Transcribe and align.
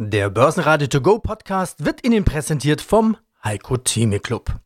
Der 0.00 0.30
Börsenradio 0.30 0.86
To 0.86 1.00
Go 1.00 1.18
Podcast 1.18 1.84
wird 1.84 2.06
Ihnen 2.06 2.24
präsentiert 2.24 2.80
vom 2.80 3.16
Heiko 3.42 3.78
Theme 3.78 4.20
Club. 4.20 4.60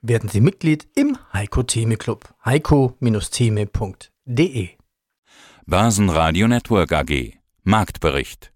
Werden 0.00 0.28
Sie 0.28 0.40
Mitglied 0.40 0.86
im 0.94 1.18
Heiko 1.32 1.64
Theme 1.64 1.96
Club. 1.96 2.32
heiko-theme.de 2.44 4.68
Börsenradio 5.66 6.46
Network 6.46 6.92
AG 6.92 7.32
Marktbericht 7.64 8.52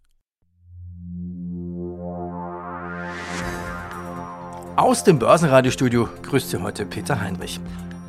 Aus 4.76 5.03
dem 5.03 5.19
Börsenradiostudio 5.19 6.08
grüßt 6.22 6.51
Sie 6.51 6.62
heute 6.62 6.87
Peter 6.87 7.21
Heinrich. 7.21 7.58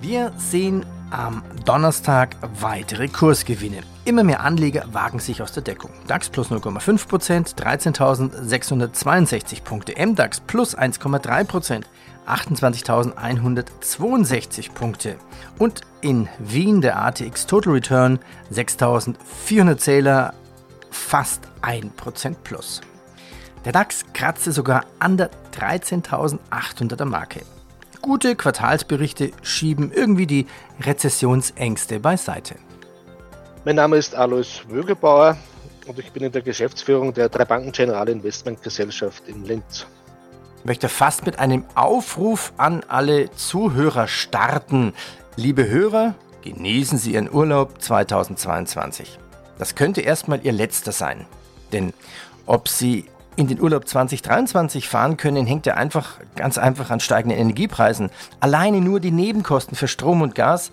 Wir 0.01 0.33
sehen 0.35 0.85
am 1.11 1.43
Donnerstag 1.63 2.35
weitere 2.59 3.07
Kursgewinne. 3.07 3.83
Immer 4.03 4.23
mehr 4.23 4.41
Anleger 4.41 4.85
wagen 4.91 5.19
sich 5.19 5.43
aus 5.43 5.51
der 5.51 5.61
Deckung. 5.61 5.91
DAX 6.07 6.27
plus 6.27 6.49
0,5%, 6.49 7.55
13.662 7.55 9.61
Punkte. 9.61 9.93
MDAX 10.03 10.39
plus 10.39 10.75
1,3%, 10.75 11.83
28.162 12.27 14.71
Punkte. 14.71 15.17
Und 15.59 15.81
in 16.01 16.27
Wien 16.39 16.81
der 16.81 16.99
ATX 16.99 17.45
Total 17.45 17.73
Return 17.73 18.17
6.400 18.51 19.77
Zähler, 19.77 20.33
fast 20.89 21.41
1% 21.61 22.37
plus. 22.43 22.81
Der 23.65 23.71
DAX 23.71 24.03
kratzte 24.13 24.51
sogar 24.51 24.85
an 24.97 25.17
der 25.17 25.29
13.800er 25.55 27.05
Marke. 27.05 27.41
Gute 28.01 28.35
Quartalsberichte 28.35 29.31
schieben 29.43 29.91
irgendwie 29.91 30.25
die 30.25 30.47
Rezessionsängste 30.81 31.99
beiseite. 31.99 32.55
Mein 33.63 33.75
Name 33.75 33.97
ist 33.97 34.15
Alois 34.15 34.63
Wögebauer 34.67 35.37
und 35.85 35.99
ich 35.99 36.11
bin 36.11 36.23
in 36.23 36.31
der 36.31 36.41
Geschäftsführung 36.41 37.13
der 37.13 37.29
Drei 37.29 37.45
Banken 37.45 37.71
General 37.71 38.09
Investment 38.09 38.63
Gesellschaft 38.63 39.27
in 39.27 39.45
Linz. 39.45 39.85
Ich 40.57 40.65
möchte 40.65 40.89
fast 40.89 41.27
mit 41.27 41.37
einem 41.37 41.63
Aufruf 41.75 42.53
an 42.57 42.83
alle 42.87 43.29
Zuhörer 43.31 44.07
starten. 44.07 44.93
Liebe 45.35 45.67
Hörer, 45.67 46.15
genießen 46.41 46.97
Sie 46.97 47.13
Ihren 47.13 47.31
Urlaub 47.31 47.83
2022. 47.83 49.19
Das 49.59 49.75
könnte 49.75 50.01
erstmal 50.01 50.39
Ihr 50.43 50.53
letzter 50.53 50.91
sein. 50.91 51.27
Denn 51.71 51.93
ob 52.47 52.67
Sie 52.67 53.05
in 53.35 53.47
den 53.47 53.61
Urlaub 53.61 53.87
2023 53.87 54.87
fahren 54.87 55.17
können, 55.17 55.45
hängt 55.45 55.65
ja 55.65 55.75
einfach 55.75 56.19
ganz 56.35 56.57
einfach 56.57 56.89
an 56.89 56.99
steigenden 56.99 57.39
Energiepreisen. 57.39 58.09
Alleine 58.39 58.81
nur 58.81 58.99
die 58.99 59.11
Nebenkosten 59.11 59.75
für 59.75 59.87
Strom 59.87 60.21
und 60.21 60.35
Gas 60.35 60.71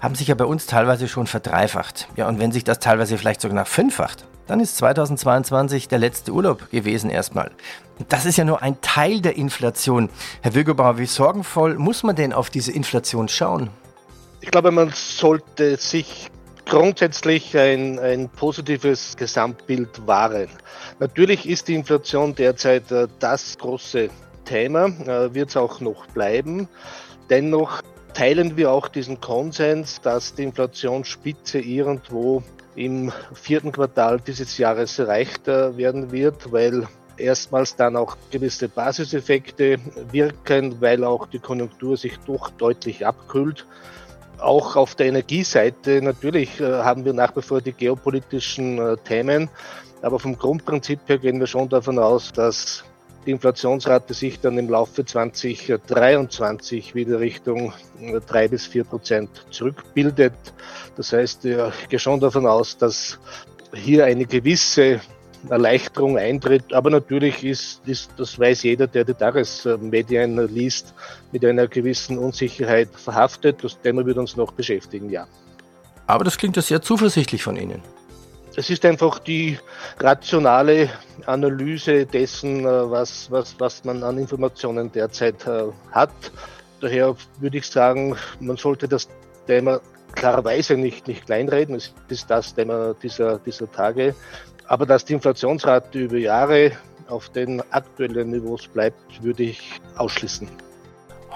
haben 0.00 0.14
sich 0.14 0.28
ja 0.28 0.34
bei 0.34 0.44
uns 0.44 0.66
teilweise 0.66 1.08
schon 1.08 1.26
verdreifacht. 1.26 2.08
Ja, 2.16 2.28
und 2.28 2.38
wenn 2.38 2.52
sich 2.52 2.64
das 2.64 2.78
teilweise 2.78 3.18
vielleicht 3.18 3.40
sogar 3.40 3.56
nach 3.56 3.66
fünffacht, 3.66 4.24
dann 4.46 4.60
ist 4.60 4.76
2022 4.78 5.88
der 5.88 5.98
letzte 5.98 6.32
Urlaub 6.32 6.70
gewesen 6.70 7.10
erstmal. 7.10 7.50
Das 8.08 8.24
ist 8.24 8.38
ja 8.38 8.44
nur 8.44 8.62
ein 8.62 8.80
Teil 8.80 9.20
der 9.20 9.36
Inflation. 9.36 10.08
Herr 10.40 10.54
Wilgebauer, 10.54 10.98
wie 10.98 11.06
sorgenvoll 11.06 11.74
muss 11.78 12.02
man 12.02 12.16
denn 12.16 12.32
auf 12.32 12.48
diese 12.48 12.72
Inflation 12.72 13.28
schauen? 13.28 13.70
Ich 14.40 14.50
glaube, 14.50 14.70
man 14.70 14.90
sollte 14.94 15.76
sich 15.76 16.30
grundsätzlich 16.68 17.56
ein, 17.56 17.98
ein 17.98 18.28
positives 18.28 19.16
Gesamtbild 19.16 20.06
wahren. 20.06 20.48
Natürlich 21.00 21.48
ist 21.48 21.68
die 21.68 21.74
Inflation 21.74 22.34
derzeit 22.34 22.92
äh, 22.92 23.08
das 23.18 23.56
große 23.58 24.10
Thema, 24.44 24.86
äh, 24.86 25.34
wird 25.34 25.48
es 25.48 25.56
auch 25.56 25.80
noch 25.80 26.06
bleiben. 26.08 26.68
Dennoch 27.30 27.82
teilen 28.14 28.56
wir 28.56 28.70
auch 28.70 28.88
diesen 28.88 29.20
Konsens, 29.20 30.00
dass 30.02 30.34
die 30.34 30.44
Inflationsspitze 30.44 31.58
irgendwo 31.58 32.42
im 32.76 33.12
vierten 33.32 33.72
Quartal 33.72 34.20
dieses 34.20 34.58
Jahres 34.58 34.98
erreicht 34.98 35.48
äh, 35.48 35.76
werden 35.76 36.12
wird, 36.12 36.52
weil 36.52 36.86
erstmals 37.16 37.76
dann 37.76 37.96
auch 37.96 38.16
gewisse 38.30 38.68
Basiseffekte 38.68 39.78
wirken, 40.12 40.80
weil 40.80 41.02
auch 41.02 41.26
die 41.26 41.38
Konjunktur 41.38 41.96
sich 41.96 42.18
doch 42.26 42.50
deutlich 42.50 43.06
abkühlt. 43.06 43.66
Auch 44.40 44.76
auf 44.76 44.94
der 44.94 45.06
Energieseite 45.06 46.00
natürlich 46.02 46.60
äh, 46.60 46.64
haben 46.64 47.04
wir 47.04 47.12
nach 47.12 47.34
wie 47.36 47.42
vor 47.42 47.60
die 47.60 47.72
geopolitischen 47.72 48.78
äh, 48.78 48.96
Themen, 48.98 49.48
aber 50.02 50.18
vom 50.18 50.38
Grundprinzip 50.38 51.00
her 51.06 51.18
gehen 51.18 51.40
wir 51.40 51.46
schon 51.46 51.68
davon 51.68 51.98
aus, 51.98 52.32
dass 52.32 52.84
die 53.26 53.32
Inflationsrate 53.32 54.14
sich 54.14 54.38
dann 54.40 54.56
im 54.56 54.68
Laufe 54.68 55.04
2023 55.04 56.94
wieder 56.94 57.18
Richtung 57.18 57.72
3 58.00 58.44
äh, 58.44 58.48
bis 58.48 58.66
4 58.66 58.84
Prozent 58.84 59.44
zurückbildet. 59.50 60.34
Das 60.96 61.12
heißt, 61.12 61.44
ich 61.44 61.88
gehe 61.88 61.98
schon 61.98 62.20
davon 62.20 62.46
aus, 62.46 62.78
dass 62.78 63.18
hier 63.74 64.04
eine 64.04 64.24
gewisse 64.24 65.00
Erleichterung 65.48 66.18
eintritt. 66.18 66.72
Aber 66.72 66.90
natürlich 66.90 67.44
ist, 67.44 67.86
ist, 67.86 68.10
das 68.16 68.38
weiß 68.38 68.62
jeder, 68.64 68.86
der 68.86 69.04
die 69.04 69.14
Tagesmedien 69.14 70.36
liest, 70.48 70.94
mit 71.32 71.44
einer 71.44 71.66
gewissen 71.66 72.18
Unsicherheit 72.18 72.88
verhaftet. 72.92 73.62
Das 73.62 73.80
Thema 73.80 74.04
wird 74.04 74.18
uns 74.18 74.36
noch 74.36 74.52
beschäftigen, 74.52 75.10
ja. 75.10 75.26
Aber 76.06 76.24
das 76.24 76.38
klingt 76.38 76.56
ja 76.56 76.62
sehr 76.62 76.80
zuversichtlich 76.80 77.42
von 77.42 77.56
Ihnen. 77.56 77.82
Es 78.56 78.70
ist 78.70 78.84
einfach 78.84 79.20
die 79.20 79.56
rationale 80.00 80.90
Analyse 81.26 82.06
dessen, 82.06 82.64
äh, 82.64 82.90
was, 82.90 83.30
was, 83.30 83.54
was 83.60 83.84
man 83.84 84.02
an 84.02 84.18
Informationen 84.18 84.90
derzeit 84.90 85.46
äh, 85.46 85.66
hat. 85.92 86.10
Daher 86.80 87.14
würde 87.38 87.58
ich 87.58 87.66
sagen, 87.66 88.16
man 88.40 88.56
sollte 88.56 88.88
das 88.88 89.08
Thema 89.46 89.80
klarerweise 90.12 90.76
nicht, 90.76 91.06
nicht 91.06 91.26
kleinreden. 91.26 91.76
Es 91.76 91.94
ist 92.08 92.28
das 92.30 92.54
Thema 92.54 92.94
dieser, 93.00 93.38
dieser 93.38 93.70
Tage. 93.70 94.14
Aber 94.68 94.86
dass 94.86 95.04
die 95.04 95.14
Inflationsrate 95.14 95.98
über 95.98 96.18
Jahre 96.18 96.72
auf 97.08 97.30
den 97.30 97.62
aktuellen 97.72 98.30
Niveaus 98.30 98.68
bleibt, 98.68 99.22
würde 99.22 99.42
ich 99.44 99.80
ausschließen. 99.96 100.48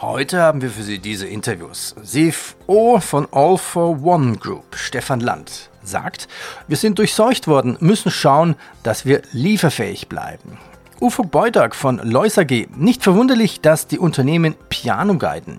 Heute 0.01 0.41
haben 0.41 0.61
wir 0.61 0.71
für 0.71 0.83
Sie 0.83 0.99
diese 0.99 1.27
Interviews. 1.27 1.95
CFO 2.03 3.01
von 3.01 3.27
All 3.31 3.57
for 3.57 4.03
One 4.03 4.37
Group, 4.37 4.75
Stefan 4.75 5.21
Land, 5.21 5.71
sagt, 5.83 6.29
wir 6.69 6.77
sind 6.77 6.99
durchseucht 6.99 7.47
worden, 7.47 7.77
müssen 7.81 8.11
schauen, 8.11 8.57
dass 8.83 9.07
wir 9.07 9.23
lieferfähig 9.33 10.09
bleiben. 10.09 10.59
Ufo 11.01 11.23
Beudag 11.23 11.75
von 11.75 11.99
Leus 11.99 12.37
AG, 12.39 12.69
nicht 12.77 13.03
verwunderlich, 13.03 13.61
dass 13.61 13.87
die 13.87 13.99
Unternehmen 13.99 14.57
Piano 14.69 15.17
guiden. 15.17 15.59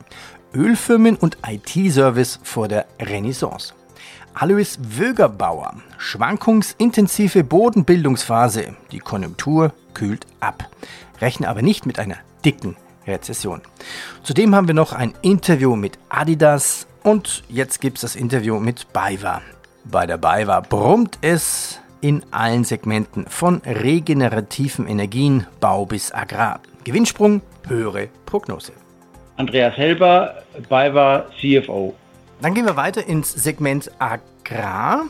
Ölfirmen 0.54 1.16
und 1.16 1.38
IT-Service 1.46 2.40
vor 2.44 2.68
der 2.68 2.86
Renaissance. 3.02 3.74
Alois 4.36 4.80
Wögerbauer, 4.82 5.76
schwankungsintensive 6.00 7.44
Bodenbildungsphase. 7.44 8.76
Die 8.92 8.98
Konjunktur 8.98 9.74
kühlt 9.94 10.26
ab. 10.40 10.70
Rechnen 11.22 11.48
aber 11.48 11.62
nicht 11.62 11.86
mit 11.86 12.00
einer 12.00 12.18
dicken 12.44 12.76
Rezession. 13.06 13.62
Zudem 14.24 14.56
haben 14.56 14.68
wir 14.68 14.74
noch 14.74 14.92
ein 14.92 15.14
Interview 15.22 15.76
mit 15.76 16.00
Adidas 16.10 16.88
und 17.04 17.44
jetzt 17.48 17.80
gibt 17.80 17.98
es 17.98 18.02
das 18.02 18.16
Interview 18.16 18.60
mit 18.60 18.92
BayWa. 18.92 19.42
Bei 19.86 20.08
der 20.08 20.18
BayWa 20.18 20.62
brummt 20.62 21.20
es 21.22 21.80
in 22.02 22.24
allen 22.32 22.64
Segmenten 22.64 23.28
von 23.28 23.62
regenerativen 23.66 24.88
Energien, 24.88 25.46
Bau 25.60 25.86
bis 25.86 26.12
Agrar. 26.12 26.60
Gewinnsprung, 26.84 27.42
höhere 27.68 28.10
Prognose. 28.26 28.74
Andreas 29.38 29.78
Helber, 29.78 30.44
BayWa 30.70 31.26
CFO. 31.40 31.94
Dann 32.44 32.54
gehen 32.54 32.66
wir 32.66 32.76
weiter 32.76 33.08
ins 33.08 33.32
Segment 33.32 33.90
Agrar. 34.00 35.06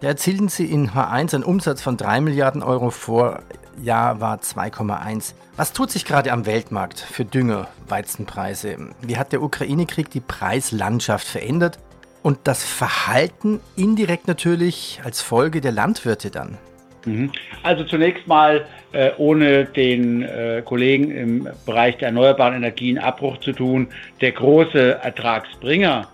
Da 0.00 0.08
erzielten 0.08 0.48
sie 0.48 0.66
in 0.66 0.90
H1 0.90 1.32
einen 1.32 1.44
Umsatz 1.44 1.80
von 1.80 1.96
3 1.96 2.20
Milliarden 2.20 2.60
Euro 2.60 2.90
vor 2.90 3.44
Jahr 3.80 4.20
war 4.20 4.38
2,1. 4.38 5.34
Was 5.56 5.72
tut 5.72 5.92
sich 5.92 6.04
gerade 6.04 6.32
am 6.32 6.44
Weltmarkt 6.44 6.98
für 6.98 7.24
Dünger, 7.24 7.68
Weizenpreise? 7.86 8.76
Wie 9.00 9.16
hat 9.16 9.30
der 9.30 9.42
Ukraine-Krieg 9.42 10.10
die 10.10 10.18
Preislandschaft 10.18 11.28
verändert? 11.28 11.78
Und 12.24 12.40
das 12.44 12.64
Verhalten 12.64 13.60
indirekt 13.76 14.26
natürlich 14.26 15.00
als 15.04 15.22
Folge 15.22 15.60
der 15.60 15.70
Landwirte 15.70 16.32
dann? 16.32 16.58
Mhm. 17.04 17.30
Also 17.62 17.84
zunächst 17.84 18.26
mal, 18.26 18.66
äh, 18.90 19.12
ohne 19.18 19.66
den 19.66 20.22
äh, 20.22 20.62
Kollegen 20.64 21.12
im 21.12 21.48
Bereich 21.64 21.98
der 21.98 22.08
erneuerbaren 22.08 22.54
Energien 22.54 22.98
Abbruch 22.98 23.38
zu 23.38 23.52
tun, 23.52 23.86
der 24.20 24.32
große 24.32 24.98
Ertragsbringer 25.00 26.08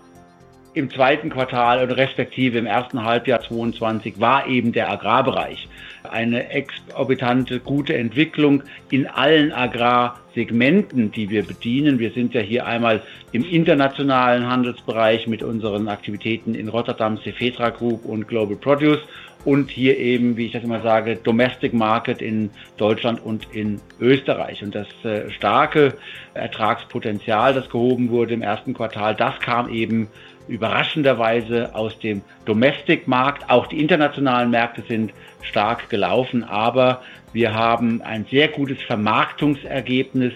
im 0.79 0.89
zweiten 0.89 1.29
Quartal 1.29 1.83
oder 1.83 1.97
respektive 1.97 2.57
im 2.57 2.65
ersten 2.65 3.03
Halbjahr 3.03 3.41
2022 3.41 4.19
war 4.19 4.47
eben 4.47 4.71
der 4.71 4.89
Agrarbereich. 4.89 5.67
Eine 6.09 6.49
exorbitante 6.49 7.59
gute 7.59 7.95
Entwicklung 7.95 8.63
in 8.89 9.05
allen 9.05 9.51
Agrarsegmenten, 9.51 11.11
die 11.11 11.29
wir 11.29 11.43
bedienen. 11.43 11.99
Wir 11.99 12.11
sind 12.11 12.33
ja 12.33 12.39
hier 12.39 12.65
einmal 12.65 13.01
im 13.33 13.43
internationalen 13.43 14.47
Handelsbereich 14.47 15.27
mit 15.27 15.43
unseren 15.43 15.89
Aktivitäten 15.89 16.55
in 16.55 16.69
Rotterdam, 16.69 17.17
Cefetra 17.17 17.69
Group 17.69 18.05
und 18.05 18.27
Global 18.27 18.55
Produce 18.55 19.01
und 19.45 19.69
hier 19.69 19.97
eben, 19.97 20.35
wie 20.37 20.47
ich 20.47 20.51
das 20.51 20.63
immer 20.63 20.81
sage, 20.81 21.15
Domestic 21.15 21.73
Market 21.73 22.21
in 22.21 22.49
Deutschland 22.77 23.23
und 23.23 23.47
in 23.53 23.79
Österreich. 23.99 24.63
Und 24.63 24.75
das 24.75 24.87
äh, 25.03 25.29
starke 25.31 25.93
Ertragspotenzial, 26.33 27.53
das 27.53 27.69
gehoben 27.69 28.09
wurde 28.09 28.33
im 28.33 28.41
ersten 28.41 28.73
Quartal, 28.73 29.15
das 29.15 29.39
kam 29.39 29.69
eben 29.69 30.07
überraschenderweise 30.49 31.75
aus 31.75 31.97
dem 31.99 32.21
Domestic-Markt. 32.45 33.49
Auch 33.49 33.67
die 33.67 33.79
internationalen 33.79 34.49
Märkte 34.49 34.83
sind 34.87 35.13
stark 35.41 35.89
gelaufen, 35.89 36.43
aber 36.43 37.01
Wir 37.31 37.53
haben 37.53 38.01
ein 38.01 38.25
sehr 38.31 38.47
gutes 38.47 38.81
Vermarktungsergebnis 38.81 40.33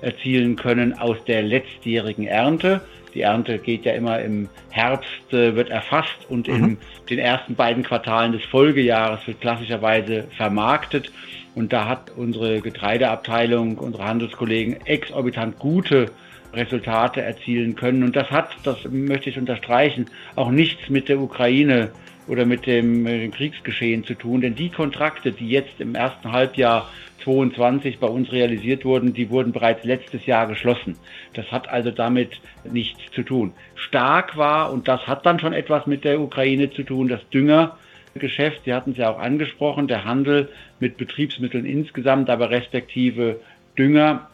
erzielen 0.00 0.56
können 0.56 0.96
aus 0.96 1.16
der 1.24 1.42
letztjährigen 1.42 2.26
Ernte. 2.26 2.82
Die 3.14 3.22
Ernte 3.22 3.58
geht 3.58 3.84
ja 3.84 3.94
immer 3.94 4.20
im 4.20 4.48
Herbst, 4.70 5.32
äh, 5.32 5.56
wird 5.56 5.70
erfasst 5.70 6.26
und 6.28 6.48
mhm. 6.48 6.54
in 6.54 6.78
den 7.08 7.18
ersten 7.18 7.54
beiden 7.54 7.82
Quartalen 7.82 8.32
des 8.32 8.44
Folgejahres 8.44 9.26
wird 9.26 9.40
klassischerweise 9.40 10.28
vermarktet. 10.36 11.10
Und 11.54 11.72
da 11.72 11.88
hat 11.88 12.12
unsere 12.14 12.60
Getreideabteilung, 12.60 13.78
unsere 13.78 14.04
Handelskollegen 14.04 14.76
exorbitant 14.84 15.58
gute 15.58 16.10
Resultate 16.56 17.22
erzielen 17.22 17.76
können. 17.76 18.02
Und 18.02 18.16
das 18.16 18.30
hat, 18.30 18.56
das 18.64 18.84
möchte 18.90 19.30
ich 19.30 19.38
unterstreichen, 19.38 20.06
auch 20.34 20.50
nichts 20.50 20.88
mit 20.88 21.08
der 21.08 21.20
Ukraine 21.20 21.90
oder 22.26 22.44
mit 22.44 22.66
dem, 22.66 23.02
mit 23.02 23.22
dem 23.22 23.30
Kriegsgeschehen 23.30 24.04
zu 24.04 24.14
tun. 24.14 24.40
Denn 24.40 24.54
die 24.54 24.70
Kontrakte, 24.70 25.32
die 25.32 25.48
jetzt 25.48 25.80
im 25.80 25.94
ersten 25.94 26.32
Halbjahr 26.32 26.90
22 27.26 27.98
bei 27.98 28.06
uns 28.06 28.30
realisiert 28.30 28.84
wurden, 28.84 29.12
die 29.12 29.30
wurden 29.30 29.52
bereits 29.52 29.84
letztes 29.84 30.26
Jahr 30.26 30.46
geschlossen. 30.46 30.96
Das 31.34 31.50
hat 31.50 31.68
also 31.68 31.90
damit 31.90 32.40
nichts 32.64 33.00
zu 33.12 33.22
tun. 33.22 33.52
Stark 33.74 34.36
war, 34.36 34.72
und 34.72 34.86
das 34.86 35.06
hat 35.06 35.26
dann 35.26 35.40
schon 35.40 35.52
etwas 35.52 35.86
mit 35.86 36.04
der 36.04 36.20
Ukraine 36.20 36.70
zu 36.70 36.84
tun, 36.84 37.08
das 37.08 37.28
Düngergeschäft, 37.30 38.62
Sie 38.64 38.72
hatten 38.72 38.92
es 38.92 38.98
ja 38.98 39.10
auch 39.10 39.18
angesprochen, 39.18 39.88
der 39.88 40.04
Handel 40.04 40.48
mit 40.78 40.96
Betriebsmitteln 40.98 41.64
insgesamt, 41.64 42.30
aber 42.30 42.50
respektive 42.50 43.40
Dünger. 43.76 44.28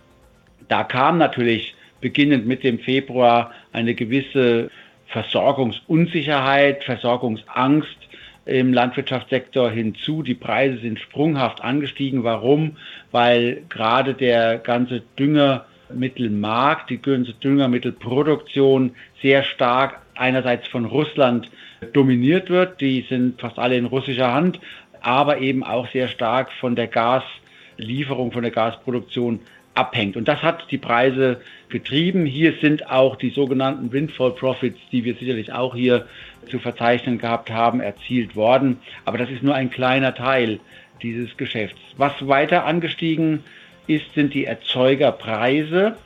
Da 0.69 0.85
kam 0.85 1.19
natürlich 1.19 1.75
beginnend 2.03 2.47
mit 2.47 2.63
dem 2.63 2.79
Februar 2.79 3.53
eine 3.73 3.95
gewisse 3.95 4.71
Versorgungsunsicherheit, 5.07 6.85
Versorgungsangst 6.85 7.97
im 8.45 8.75
Landwirtschaftssektor 8.75 9.71
hinzu. 9.71 10.23
Die 10.23 10.35
Preise 10.35 10.79
sind 10.79 10.99
sprunghaft 10.99 11.63
angestiegen. 11.63 12.25
Warum? 12.25 12.77
Weil 13.11 13.63
gerade 13.69 14.15
der 14.15 14.59
ganze 14.59 15.03
Düngermittelmarkt, 15.19 16.91
die 16.91 17.01
ganze 17.01 17.33
Düngermittelproduktion 17.35 18.95
sehr 19.23 19.45
stark 19.45 20.03
einerseits 20.15 20.67
von 20.69 20.85
Russland 20.85 21.51
dominiert 21.93 22.51
wird. 22.51 22.81
Die 22.81 23.07
sind 23.09 23.41
fast 23.41 23.59
alle 23.59 23.77
in 23.77 23.87
russischer 23.87 24.33
Hand, 24.33 24.61
aber 25.01 25.39
eben 25.39 25.63
auch 25.63 25.89
sehr 25.89 26.09
stark 26.09 26.51
von 26.53 26.75
der 26.75 26.89
Gaslieferung, 26.89 28.33
von 28.33 28.43
der 28.43 28.53
Gasproduktion 28.53 29.41
abhängt. 29.75 30.17
Und 30.17 30.29
das 30.29 30.43
hat 30.43 30.71
die 30.71 30.79
Preise 30.79 31.41
getrieben. 31.69 32.27
Hier 32.27 32.55
sind 32.61 32.91
auch 32.91 33.17
die 33.17 33.31
sogenannten 33.31 33.93
Windfall 33.93 34.33
Profits, 34.33 34.79
die 34.91 35.05
wir 35.05 35.15
sicherlich 35.15 35.53
auch 35.53 35.75
hier 35.75 36.07
zu 36.51 36.59
verzeichnen 36.59 37.19
gehabt 37.19 37.51
haben, 37.51 37.81
erzielt 37.81 38.37
worden. 38.37 38.79
Aber 39.05 39.19
das 39.19 39.31
ist 39.31 39.43
nur 39.43 39.55
ein 39.55 39.71
kleiner 39.71 40.15
Teil 40.15 40.61
dieses 41.03 41.37
Geschäfts. 41.37 41.81
Was 41.97 42.27
weiter 42.27 42.65
angestiegen 42.65 43.43
ist, 43.87 44.13
sind 44.15 44.35
die 44.35 44.45
Erzeugerpreise 44.45 45.97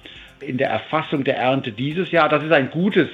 in 0.41 0.59
der 0.59 0.69
Erfassung 0.69 1.25
der 1.25 1.37
Ernte 1.37 1.73
dieses 1.73 2.11
Jahr. 2.11 2.29
Das 2.29 2.45
ist 2.45 2.53
ein 2.53 2.71
gutes 2.71 3.09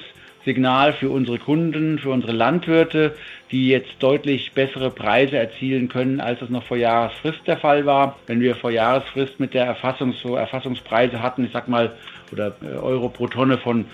Signal 0.45 0.93
für 0.93 1.09
unsere 1.09 1.39
Kunden, 1.39 1.99
für 1.99 2.09
unsere 2.09 2.33
Landwirte, 2.33 3.15
die 3.51 3.69
jetzt 3.69 3.95
deutlich 3.99 4.51
bessere 4.53 4.89
Preise 4.89 5.37
erzielen 5.37 5.87
können, 5.87 6.19
als 6.19 6.41
es 6.41 6.49
noch 6.49 6.63
vor 6.63 6.77
Jahresfrist 6.77 7.41
der 7.47 7.57
Fall 7.57 7.85
war. 7.85 8.17
Wenn 8.27 8.41
wir 8.41 8.55
vor 8.55 8.71
Jahresfrist 8.71 9.39
mit 9.39 9.53
der 9.53 9.65
Erfassung 9.65 10.13
Erfassungspreise 10.35 11.21
hatten, 11.21 11.45
ich 11.45 11.51
sag 11.51 11.67
mal, 11.67 11.93
oder 12.31 12.55
äh, 12.61 12.75
Euro 12.75 13.09
pro 13.09 13.27
Tonne 13.27 13.57
von 13.57 13.85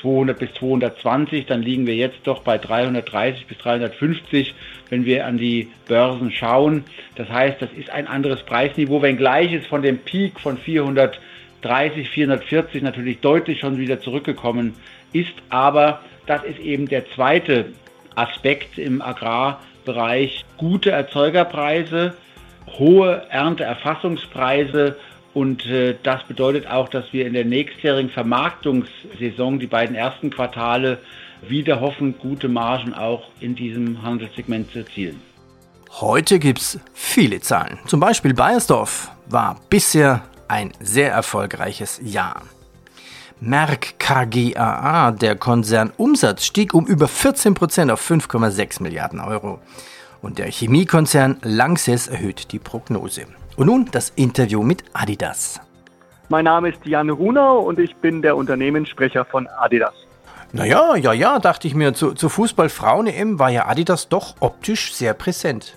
200 0.00 0.38
bis 0.38 0.52
220, 0.54 1.46
dann 1.46 1.62
liegen 1.62 1.86
wir 1.86 1.94
jetzt 1.94 2.20
doch 2.24 2.42
bei 2.42 2.58
330 2.58 3.46
bis 3.46 3.58
350, 3.58 4.54
wenn 4.88 5.04
wir 5.04 5.26
an 5.26 5.38
die 5.38 5.68
Börsen 5.86 6.32
schauen. 6.32 6.84
Das 7.14 7.28
heißt, 7.28 7.60
das 7.60 7.70
ist 7.72 7.90
ein 7.90 8.08
anderes 8.08 8.42
Preisniveau, 8.42 9.02
wenngleich 9.02 9.52
es 9.52 9.66
von 9.66 9.82
dem 9.82 9.98
Peak 9.98 10.40
von 10.40 10.58
430, 10.58 12.08
440 12.08 12.82
natürlich 12.82 13.20
deutlich 13.20 13.60
schon 13.60 13.78
wieder 13.78 14.00
zurückgekommen 14.00 14.74
ist. 15.12 15.32
Aber 15.48 16.00
das 16.26 16.44
ist 16.44 16.58
eben 16.58 16.88
der 16.88 17.08
zweite 17.10 17.72
Aspekt 18.14 18.78
im 18.78 19.02
Agrarbereich. 19.02 20.44
Gute 20.56 20.90
Erzeugerpreise, 20.90 22.14
hohe 22.78 23.22
Ernteerfassungspreise 23.30 24.96
und 25.34 25.64
äh, 25.66 25.96
das 26.02 26.22
bedeutet 26.24 26.66
auch, 26.66 26.88
dass 26.88 27.12
wir 27.12 27.26
in 27.26 27.32
der 27.32 27.44
nächstjährigen 27.44 28.10
Vermarktungssaison 28.10 29.58
die 29.58 29.66
beiden 29.66 29.96
ersten 29.96 30.30
Quartale 30.30 30.98
wieder 31.40 31.80
hoffen, 31.80 32.18
gute 32.18 32.48
Margen 32.48 32.94
auch 32.94 33.24
in 33.40 33.54
diesem 33.54 34.02
Handelssegment 34.02 34.70
zu 34.70 34.80
erzielen. 34.80 35.20
Heute 36.00 36.38
gibt 36.38 36.60
es 36.60 36.80
viele 36.94 37.40
Zahlen. 37.40 37.78
Zum 37.86 38.00
Beispiel 38.00 38.34
Bayersdorf 38.34 39.10
war 39.28 39.60
bisher 39.68 40.22
ein 40.48 40.72
sehr 40.80 41.10
erfolgreiches 41.10 42.00
Jahr. 42.02 42.42
Merck 43.44 43.98
KGaA, 43.98 45.10
der 45.10 45.34
Konzernumsatz, 45.34 46.44
stieg 46.44 46.74
um 46.74 46.86
über 46.86 47.08
14 47.08 47.54
Prozent 47.54 47.90
auf 47.90 48.00
5,6 48.00 48.80
Milliarden 48.80 49.18
Euro. 49.18 49.58
Und 50.20 50.38
der 50.38 50.46
Chemiekonzern 50.46 51.38
Lanxess 51.42 52.06
erhöht 52.06 52.52
die 52.52 52.60
Prognose. 52.60 53.22
Und 53.56 53.66
nun 53.66 53.88
das 53.90 54.10
Interview 54.10 54.62
mit 54.62 54.84
Adidas. 54.92 55.60
Mein 56.28 56.44
Name 56.44 56.68
ist 56.68 56.86
Jan 56.86 57.10
Runau 57.10 57.58
und 57.58 57.80
ich 57.80 57.96
bin 57.96 58.22
der 58.22 58.36
Unternehmenssprecher 58.36 59.24
von 59.24 59.48
Adidas. 59.48 59.94
Naja, 60.52 60.94
ja, 60.94 61.12
ja, 61.12 61.40
dachte 61.40 61.66
ich 61.66 61.74
mir, 61.74 61.94
zu, 61.94 62.12
zur 62.12 62.30
Fußball-Frauen-EM 62.30 63.40
war 63.40 63.50
ja 63.50 63.66
Adidas 63.66 64.08
doch 64.08 64.36
optisch 64.38 64.94
sehr 64.94 65.14
präsent. 65.14 65.74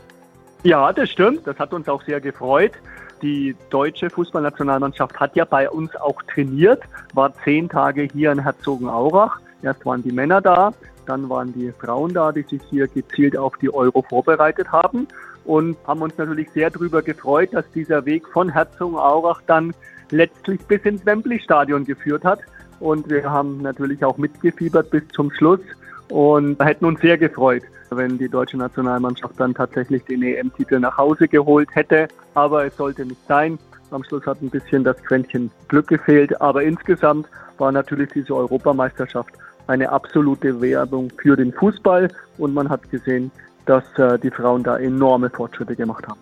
Ja, 0.61 0.93
das 0.93 1.09
stimmt. 1.09 1.47
Das 1.47 1.57
hat 1.57 1.73
uns 1.73 1.89
auch 1.89 2.03
sehr 2.03 2.21
gefreut. 2.21 2.73
Die 3.21 3.55
deutsche 3.69 4.09
Fußballnationalmannschaft 4.09 5.19
hat 5.19 5.35
ja 5.35 5.45
bei 5.45 5.69
uns 5.69 5.95
auch 5.95 6.21
trainiert, 6.23 6.83
war 7.13 7.33
zehn 7.43 7.69
Tage 7.69 8.07
hier 8.13 8.31
in 8.31 8.39
Herzogenaurach. 8.39 9.39
Erst 9.61 9.85
waren 9.85 10.03
die 10.03 10.11
Männer 10.11 10.41
da, 10.41 10.73
dann 11.05 11.29
waren 11.29 11.53
die 11.53 11.71
Frauen 11.71 12.13
da, 12.13 12.31
die 12.31 12.43
sich 12.43 12.61
hier 12.69 12.87
gezielt 12.87 13.37
auf 13.37 13.57
die 13.57 13.73
Euro 13.73 14.01
vorbereitet 14.01 14.71
haben 14.71 15.07
und 15.45 15.77
haben 15.87 16.01
uns 16.01 16.17
natürlich 16.17 16.49
sehr 16.51 16.69
darüber 16.69 17.01
gefreut, 17.01 17.49
dass 17.53 17.69
dieser 17.71 18.05
Weg 18.05 18.27
von 18.27 18.49
Herzogenaurach 18.49 19.41
dann 19.47 19.73
letztlich 20.11 20.59
bis 20.67 20.81
ins 20.83 21.05
Wembley-Stadion 21.05 21.85
geführt 21.85 22.23
hat. 22.23 22.39
Und 22.79 23.09
wir 23.09 23.29
haben 23.29 23.61
natürlich 23.61 24.03
auch 24.03 24.17
mitgefiebert 24.17 24.89
bis 24.89 25.07
zum 25.09 25.31
Schluss 25.31 25.61
und 26.09 26.59
hätten 26.63 26.85
uns 26.85 26.99
sehr 26.99 27.17
gefreut, 27.17 27.63
wenn 27.89 28.17
die 28.17 28.29
deutsche 28.29 28.57
Nationalmannschaft 28.57 29.39
dann 29.39 29.53
tatsächlich 29.53 30.03
den 30.05 30.23
EM-Titel 30.23 30.79
nach 30.79 30.97
Hause 30.97 31.27
geholt 31.27 31.69
hätte. 31.73 32.07
Aber 32.33 32.65
es 32.65 32.75
sollte 32.75 33.05
nicht 33.05 33.21
sein. 33.27 33.57
Am 33.91 34.03
Schluss 34.03 34.25
hat 34.25 34.41
ein 34.41 34.49
bisschen 34.49 34.83
das 34.83 34.97
Quäntchen 35.03 35.51
Glück 35.67 35.87
gefehlt. 35.87 36.39
Aber 36.41 36.63
insgesamt 36.63 37.27
war 37.57 37.71
natürlich 37.71 38.09
diese 38.13 38.35
Europameisterschaft 38.35 39.29
eine 39.67 39.89
absolute 39.89 40.61
Werbung 40.61 41.11
für 41.21 41.35
den 41.35 41.53
Fußball. 41.53 42.09
Und 42.37 42.53
man 42.53 42.69
hat 42.69 42.89
gesehen, 42.89 43.31
dass 43.65 43.83
äh, 43.97 44.19
die 44.19 44.31
Frauen 44.31 44.63
da 44.63 44.77
enorme 44.77 45.29
Fortschritte 45.29 45.75
gemacht 45.75 46.07
haben. 46.07 46.19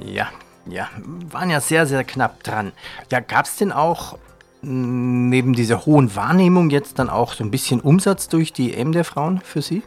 Ja, 0.00 0.28
ja, 0.66 0.88
waren 1.30 1.50
ja 1.50 1.60
sehr, 1.60 1.86
sehr 1.86 2.04
knapp 2.04 2.42
dran. 2.42 2.72
Ja, 3.10 3.20
gab 3.20 3.46
es 3.46 3.56
denn 3.56 3.72
auch 3.72 4.18
neben 4.62 5.52
dieser 5.52 5.86
hohen 5.86 6.16
Wahrnehmung 6.16 6.70
jetzt 6.70 6.98
dann 6.98 7.08
auch 7.08 7.34
so 7.34 7.44
ein 7.44 7.50
bisschen 7.50 7.80
Umsatz 7.80 8.28
durch 8.28 8.52
die 8.52 8.74
EM 8.74 8.92
der 8.92 9.04
Frauen 9.04 9.40
für 9.40 9.62
Sie? 9.62 9.82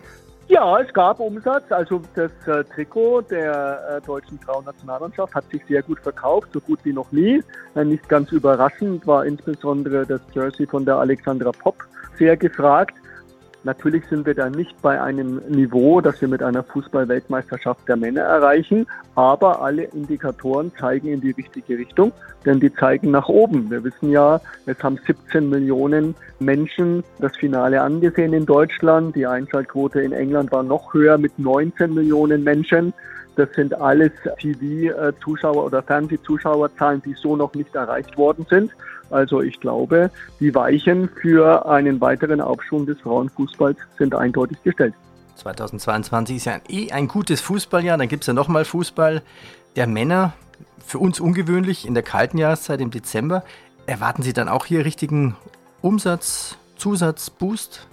Ja, 0.50 0.80
es 0.80 0.92
gab 0.94 1.20
Umsatz. 1.20 1.72
Also 1.72 2.02
das 2.16 2.32
äh, 2.48 2.64
Trikot 2.64 3.22
der 3.22 4.02
äh, 4.02 4.06
deutschen 4.06 4.40
Frauennationalmannschaft 4.40 5.36
hat 5.36 5.48
sich 5.52 5.62
sehr 5.68 5.84
gut 5.84 6.00
verkauft, 6.00 6.50
so 6.54 6.60
gut 6.60 6.80
wie 6.84 6.92
noch 6.92 7.12
nie. 7.12 7.44
Äh, 7.76 7.86
nicht 7.86 8.10
ganz 8.10 8.32
überraschend 8.32 9.06
war 9.06 9.28
insbesondere 9.28 10.08
das 10.08 10.22
Jersey 10.34 10.66
von 10.66 10.86
der 10.86 10.96
Alexandra 10.96 11.52
Popp 11.52 11.76
sehr 12.18 12.36
gefragt. 12.36 12.96
Natürlich 13.64 14.06
sind 14.10 14.26
wir 14.26 14.36
da 14.36 14.50
nicht 14.50 14.82
bei 14.82 15.02
einem 15.02 15.42
Niveau, 15.50 16.00
das 16.00 16.22
wir 16.22 16.30
mit 16.30 16.42
einer 16.42 16.64
Fußball-Weltmeisterschaft 16.64 17.88
der 17.90 17.98
Männer 17.98 18.22
erreichen, 18.22 18.88
aber 19.16 19.62
alle 19.62 19.84
Indikatoren 19.84 20.72
zeigen 20.80 21.10
in 21.10 21.20
die 21.20 21.32
richtige 21.32 21.78
Richtung, 21.78 22.14
denn 22.46 22.62
die 22.62 22.74
zeigen 22.74 23.12
nach 23.12 23.28
oben. 23.28 23.70
Wir 23.70 23.84
wissen 23.84 24.12
ja, 24.12 24.40
es 24.66 24.82
haben 24.82 24.98
17 25.06 25.50
Millionen 25.50 26.16
Menschen 26.40 27.04
das 27.20 27.36
Finale 27.36 27.82
angesehen 27.82 28.32
in 28.32 28.46
Deutschland. 28.46 29.16
Die 29.18 29.28
Einschaltquote 29.28 30.00
in 30.00 30.14
England 30.14 30.54
war 30.54 30.64
noch 30.64 30.94
höher 30.94 31.18
mit 31.18 31.38
19 31.38 31.94
Millionen 31.94 32.46
Menschen. 32.46 32.94
Das 33.36 33.50
sind 33.56 33.74
alles 33.74 34.12
TV-Zuschauer 34.40 35.66
oder 35.66 35.84
Fernsehzuschauerzahlen, 35.84 37.02
die 37.02 37.14
so 37.14 37.36
noch 37.36 37.54
nicht 37.54 37.76
erreicht 37.76 38.18
worden 38.18 38.46
sind. 38.50 38.72
Also 39.10 39.42
ich 39.42 39.60
glaube, 39.60 40.12
die 40.40 40.54
Weichen 40.54 41.10
für 41.22 41.66
einen 41.68 42.00
weiteren 42.02 42.42
Aufschwung 42.42 42.86
des 42.86 43.00
Frauenfußballs 43.02 43.78
sind 43.98 44.16
eindeutig 44.16 44.62
gestellt. 44.64 44.94
2022 45.36 46.36
ist 46.38 46.46
ja 46.46 46.60
eh 46.70 46.92
ein 46.92 47.08
gutes 47.08 47.42
Fußballjahr. 47.42 47.98
Dann 47.98 48.08
gibt 48.08 48.24
es 48.24 48.28
ja 48.28 48.34
nochmal 48.34 48.66
Fußball 48.66 49.22
der 49.76 49.88
Männer. 49.88 50.34
Für 50.86 51.00
uns 51.00 51.20
ungewöhnlich 51.20 51.88
in 51.88 51.94
der 51.94 52.04
kalten 52.04 52.38
Jahreszeit 52.38 52.82
im 52.82 52.92
Dezember. 52.92 53.44
Erwarten 53.86 54.24
Sie 54.24 54.34
dann 54.34 54.50
auch 54.50 54.66
hier 54.66 54.86
richtigen 54.86 55.36
Umsatz, 55.82 56.58
Zusatz, 56.76 57.30
Boost? 57.30 57.88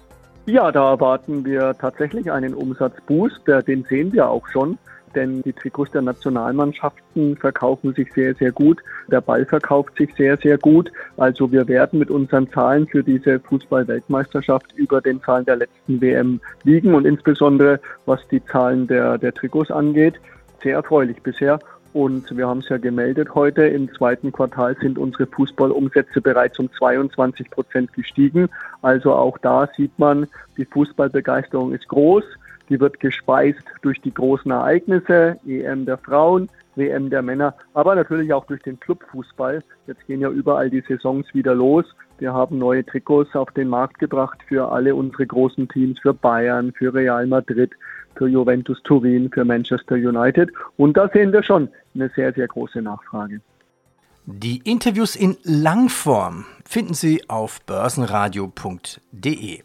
Ja, 0.46 0.70
da 0.70 0.90
erwarten 0.90 1.44
wir 1.44 1.76
tatsächlich 1.78 2.30
einen 2.30 2.54
Umsatzboost. 2.54 3.42
Den 3.66 3.84
sehen 3.84 4.12
wir 4.12 4.28
auch 4.28 4.46
schon. 4.48 4.78
Denn 5.16 5.42
die 5.42 5.52
Trikots 5.52 5.90
der 5.90 6.02
Nationalmannschaften 6.02 7.36
verkaufen 7.36 7.94
sich 7.94 8.12
sehr, 8.12 8.34
sehr 8.34 8.52
gut. 8.52 8.80
Der 9.10 9.20
Ball 9.20 9.44
verkauft 9.46 9.96
sich 9.96 10.14
sehr, 10.14 10.36
sehr 10.36 10.58
gut. 10.58 10.92
Also 11.16 11.50
wir 11.50 11.66
werden 11.66 11.98
mit 11.98 12.10
unseren 12.10 12.48
Zahlen 12.50 12.86
für 12.86 13.02
diese 13.02 13.40
Fußball-Weltmeisterschaft 13.40 14.72
über 14.76 15.00
den 15.00 15.20
Zahlen 15.22 15.46
der 15.46 15.56
letzten 15.56 16.00
WM 16.00 16.40
liegen 16.62 16.94
und 16.94 17.06
insbesondere 17.06 17.80
was 18.04 18.20
die 18.28 18.44
Zahlen 18.44 18.86
der, 18.86 19.18
der 19.18 19.32
Trikots 19.32 19.70
angeht, 19.70 20.20
sehr 20.62 20.74
erfreulich 20.74 21.20
bisher. 21.22 21.58
Und 21.96 22.36
wir 22.36 22.46
haben 22.46 22.58
es 22.58 22.68
ja 22.68 22.76
gemeldet 22.76 23.34
heute, 23.34 23.62
im 23.62 23.90
zweiten 23.94 24.30
Quartal 24.30 24.76
sind 24.78 24.98
unsere 24.98 25.26
Fußballumsätze 25.26 26.20
bereits 26.20 26.58
um 26.58 26.70
22 26.70 27.50
Prozent 27.50 27.90
gestiegen. 27.94 28.50
Also 28.82 29.14
auch 29.14 29.38
da 29.38 29.66
sieht 29.74 29.98
man, 29.98 30.26
die 30.58 30.66
Fußballbegeisterung 30.66 31.72
ist 31.72 31.88
groß. 31.88 32.24
Die 32.68 32.80
wird 32.80 33.00
gespeist 33.00 33.62
durch 33.82 34.00
die 34.00 34.12
großen 34.12 34.50
Ereignisse, 34.50 35.38
EM 35.46 35.86
der 35.86 35.98
Frauen, 35.98 36.48
WM 36.74 37.10
der 37.10 37.22
Männer, 37.22 37.54
aber 37.74 37.94
natürlich 37.94 38.32
auch 38.32 38.44
durch 38.46 38.62
den 38.62 38.78
Clubfußball. 38.78 39.62
Jetzt 39.86 40.06
gehen 40.06 40.20
ja 40.20 40.30
überall 40.30 40.70
die 40.70 40.82
Saisons 40.86 41.26
wieder 41.32 41.54
los. 41.54 41.84
Wir 42.18 42.32
haben 42.32 42.58
neue 42.58 42.84
Trikots 42.84 43.34
auf 43.34 43.50
den 43.52 43.68
Markt 43.68 43.98
gebracht 43.98 44.38
für 44.46 44.70
alle 44.70 44.94
unsere 44.94 45.26
großen 45.26 45.68
Teams, 45.68 45.98
für 46.00 46.14
Bayern, 46.14 46.72
für 46.72 46.92
Real 46.92 47.26
Madrid, 47.26 47.72
für 48.14 48.28
Juventus 48.28 48.82
Turin, 48.82 49.30
für 49.30 49.44
Manchester 49.44 49.94
United. 49.96 50.50
Und 50.76 50.96
da 50.96 51.08
sehen 51.08 51.32
wir 51.32 51.42
schon 51.42 51.68
eine 51.94 52.10
sehr, 52.10 52.32
sehr 52.32 52.48
große 52.48 52.80
Nachfrage. 52.82 53.40
Die 54.24 54.58
Interviews 54.64 55.14
in 55.14 55.36
Langform 55.44 56.46
finden 56.64 56.94
Sie 56.94 57.28
auf 57.28 57.60
börsenradio.de. 57.64 59.62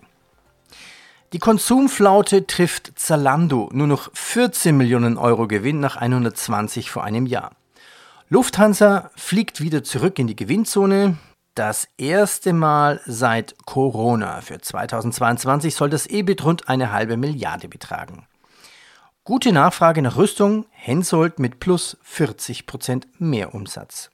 Die 1.33 1.39
Konsumflaute 1.39 2.45
trifft 2.45 2.91
Zalando. 2.99 3.69
Nur 3.71 3.87
noch 3.87 4.09
14 4.13 4.75
Millionen 4.75 5.17
Euro 5.17 5.47
Gewinn 5.47 5.79
nach 5.79 5.95
120 5.95 6.91
vor 6.91 7.05
einem 7.05 7.25
Jahr. 7.25 7.51
Lufthansa 8.27 9.11
fliegt 9.15 9.61
wieder 9.61 9.81
zurück 9.81 10.19
in 10.19 10.27
die 10.27 10.35
Gewinnzone. 10.35 11.17
Das 11.55 11.87
erste 11.97 12.51
Mal 12.51 12.99
seit 13.05 13.55
Corona. 13.65 14.41
Für 14.41 14.59
2022 14.59 15.73
soll 15.73 15.89
das 15.89 16.05
EBIT 16.05 16.43
rund 16.43 16.67
eine 16.67 16.91
halbe 16.91 17.15
Milliarde 17.15 17.69
betragen. 17.69 18.27
Gute 19.23 19.53
Nachfrage 19.53 20.01
nach 20.01 20.17
Rüstung, 20.17 20.65
Hensoldt 20.71 21.39
mit 21.39 21.61
plus 21.61 21.97
40 22.03 22.65
Prozent 22.65 23.07
mehr 23.19 23.55
Umsatz. 23.55 24.11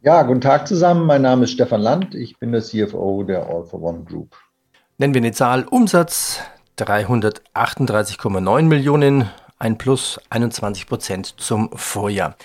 Ja, 0.00 0.22
guten 0.22 0.40
Tag 0.40 0.66
zusammen. 0.66 1.04
Mein 1.04 1.22
Name 1.22 1.44
ist 1.44 1.50
Stefan 1.50 1.82
Land. 1.82 2.14
Ich 2.14 2.38
bin 2.38 2.52
der 2.52 2.62
CFO 2.62 3.22
der 3.22 3.46
All 3.48 3.64
for 3.64 3.82
One 3.82 4.04
Group. 4.04 4.34
Nennen 4.96 5.12
wir 5.12 5.22
eine 5.22 5.32
Zahl 5.32 5.64
Umsatz 5.64 6.38
338,9 6.78 8.62
Millionen, 8.62 9.28
ein 9.58 9.76
Plus 9.76 10.20
21 10.30 10.86
Prozent 10.86 11.34
zum 11.36 11.68
Vorjahr. 11.74 12.36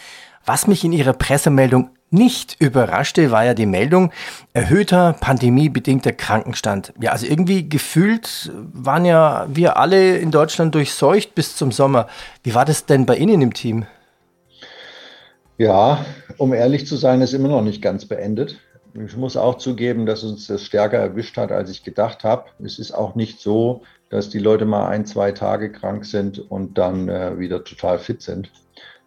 Was 0.47 0.65
mich 0.65 0.83
in 0.83 0.91
Ihrer 0.91 1.13
Pressemeldung 1.13 1.91
nicht 2.09 2.59
überraschte, 2.59 3.29
war 3.29 3.45
ja 3.45 3.53
die 3.53 3.67
Meldung 3.67 4.11
erhöhter 4.53 5.13
pandemiebedingter 5.13 6.11
Krankenstand. 6.11 6.91
Ja, 6.99 7.11
also 7.11 7.27
irgendwie 7.27 7.69
gefühlt 7.69 8.51
waren 8.73 9.05
ja 9.05 9.45
wir 9.47 9.77
alle 9.77 10.17
in 10.17 10.31
Deutschland 10.31 10.73
durchseucht 10.73 11.35
bis 11.35 11.55
zum 11.55 11.71
Sommer. 11.71 12.07
Wie 12.41 12.55
war 12.55 12.65
das 12.65 12.87
denn 12.87 13.05
bei 13.05 13.17
Ihnen 13.17 13.43
im 13.43 13.53
Team? 13.53 13.85
Ja, 15.59 16.03
um 16.37 16.53
ehrlich 16.53 16.87
zu 16.87 16.95
sein, 16.95 17.21
ist 17.21 17.33
immer 17.33 17.49
noch 17.49 17.61
nicht 17.61 17.83
ganz 17.83 18.05
beendet. 18.05 18.59
Ich 18.93 19.15
muss 19.15 19.37
auch 19.37 19.57
zugeben, 19.57 20.05
dass 20.05 20.23
uns 20.23 20.47
das 20.47 20.63
stärker 20.63 20.97
erwischt 20.97 21.37
hat, 21.37 21.51
als 21.51 21.69
ich 21.69 21.83
gedacht 21.83 22.23
habe. 22.23 22.45
Es 22.63 22.79
ist 22.79 22.91
auch 22.91 23.15
nicht 23.15 23.39
so, 23.39 23.83
dass 24.09 24.29
die 24.29 24.39
Leute 24.39 24.65
mal 24.65 24.87
ein, 24.87 25.05
zwei 25.05 25.31
Tage 25.31 25.71
krank 25.71 26.05
sind 26.05 26.39
und 26.39 26.77
dann 26.77 27.07
äh, 27.07 27.37
wieder 27.37 27.63
total 27.63 27.99
fit 27.99 28.21
sind. 28.21 28.51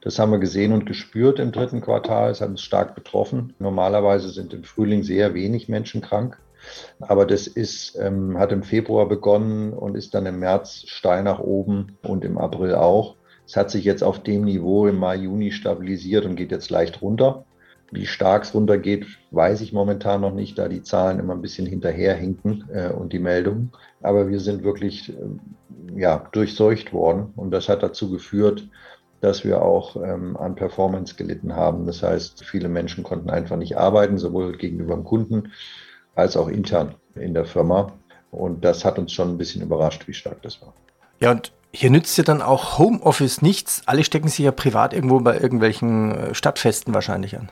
Das 0.00 0.18
haben 0.18 0.32
wir 0.32 0.38
gesehen 0.38 0.72
und 0.72 0.86
gespürt 0.86 1.38
im 1.38 1.52
dritten 1.52 1.80
Quartal. 1.80 2.30
Es 2.30 2.40
hat 2.40 2.48
uns 2.48 2.62
stark 2.62 2.94
betroffen. 2.94 3.54
Normalerweise 3.58 4.28
sind 4.30 4.52
im 4.52 4.64
Frühling 4.64 5.02
sehr 5.02 5.34
wenig 5.34 5.68
Menschen 5.68 6.00
krank. 6.00 6.38
Aber 7.00 7.26
das 7.26 7.46
ist, 7.46 7.96
ähm, 7.96 8.38
hat 8.38 8.52
im 8.52 8.62
Februar 8.62 9.08
begonnen 9.08 9.72
und 9.72 9.96
ist 9.96 10.14
dann 10.14 10.26
im 10.26 10.38
März 10.38 10.84
steil 10.86 11.22
nach 11.22 11.40
oben 11.40 11.98
und 12.02 12.24
im 12.24 12.38
April 12.38 12.74
auch. 12.74 13.16
Es 13.46 13.56
hat 13.56 13.70
sich 13.70 13.84
jetzt 13.84 14.04
auf 14.04 14.22
dem 14.22 14.44
Niveau 14.44 14.86
im 14.86 14.98
Mai, 14.98 15.16
Juni 15.16 15.50
stabilisiert 15.50 16.24
und 16.24 16.36
geht 16.36 16.52
jetzt 16.52 16.70
leicht 16.70 17.02
runter. 17.02 17.44
Wie 17.92 18.06
stark 18.06 18.44
es 18.44 18.54
runtergeht, 18.54 19.06
weiß 19.32 19.60
ich 19.60 19.74
momentan 19.74 20.22
noch 20.22 20.32
nicht, 20.32 20.58
da 20.58 20.66
die 20.66 20.82
Zahlen 20.82 21.18
immer 21.18 21.34
ein 21.34 21.42
bisschen 21.42 21.66
hinterherhinken 21.66 22.64
äh, 22.72 22.88
und 22.88 23.12
die 23.12 23.18
Meldungen. 23.18 23.70
Aber 24.00 24.28
wir 24.28 24.40
sind 24.40 24.64
wirklich 24.64 25.10
äh, 25.10 26.00
ja, 26.00 26.26
durchseucht 26.32 26.94
worden 26.94 27.34
und 27.36 27.50
das 27.50 27.68
hat 27.68 27.82
dazu 27.82 28.10
geführt, 28.10 28.66
dass 29.20 29.44
wir 29.44 29.60
auch 29.60 29.96
ähm, 29.96 30.38
an 30.38 30.54
Performance 30.54 31.16
gelitten 31.16 31.54
haben. 31.54 31.84
Das 31.86 32.02
heißt, 32.02 32.44
viele 32.44 32.70
Menschen 32.70 33.04
konnten 33.04 33.28
einfach 33.28 33.56
nicht 33.56 33.76
arbeiten, 33.76 34.16
sowohl 34.16 34.56
gegenüber 34.56 34.94
dem 34.94 35.04
Kunden 35.04 35.52
als 36.14 36.36
auch 36.36 36.48
intern 36.48 36.94
in 37.14 37.34
der 37.34 37.44
Firma. 37.44 37.92
Und 38.30 38.64
das 38.64 38.86
hat 38.86 38.98
uns 38.98 39.12
schon 39.12 39.28
ein 39.28 39.38
bisschen 39.38 39.62
überrascht, 39.62 40.08
wie 40.08 40.14
stark 40.14 40.40
das 40.42 40.62
war. 40.62 40.72
Ja, 41.20 41.30
und 41.30 41.52
hier 41.72 41.90
nützt 41.90 42.16
ja 42.16 42.24
dann 42.24 42.40
auch 42.40 42.78
Homeoffice 42.78 43.42
nichts. 43.42 43.82
Alle 43.84 44.02
stecken 44.02 44.28
sich 44.28 44.40
ja 44.40 44.50
privat 44.50 44.94
irgendwo 44.94 45.20
bei 45.20 45.38
irgendwelchen 45.38 46.12
äh, 46.12 46.34
Stadtfesten 46.34 46.94
wahrscheinlich 46.94 47.38
an. 47.38 47.50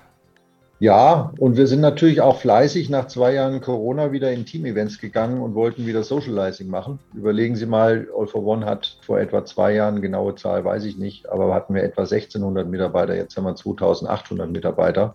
Ja, 0.81 1.35
und 1.39 1.59
wir 1.59 1.67
sind 1.67 1.83
natürlich 1.83 2.23
auch 2.23 2.41
fleißig 2.41 2.89
nach 2.89 3.07
zwei 3.07 3.35
Jahren 3.35 3.61
Corona 3.61 4.13
wieder 4.13 4.33
in 4.33 4.47
Team-Events 4.47 4.99
gegangen 4.99 5.43
und 5.43 5.55
wollten 5.55 5.87
wieder 5.87 6.03
Socializing 6.03 6.69
machen. 6.69 6.99
Überlegen 7.15 7.55
Sie 7.55 7.67
mal, 7.67 8.09
All 8.17 8.27
for 8.27 8.43
One 8.47 8.65
hat 8.65 8.97
vor 9.03 9.21
etwa 9.21 9.45
zwei 9.45 9.75
Jahren, 9.75 10.01
genaue 10.01 10.37
Zahl 10.37 10.65
weiß 10.65 10.87
ich 10.87 10.97
nicht, 10.97 11.29
aber 11.29 11.53
hatten 11.53 11.75
wir 11.75 11.83
etwa 11.83 12.05
1600 12.05 12.67
Mitarbeiter, 12.67 13.15
jetzt 13.15 13.37
haben 13.37 13.45
wir 13.45 13.55
2800 13.55 14.51
Mitarbeiter. 14.51 15.15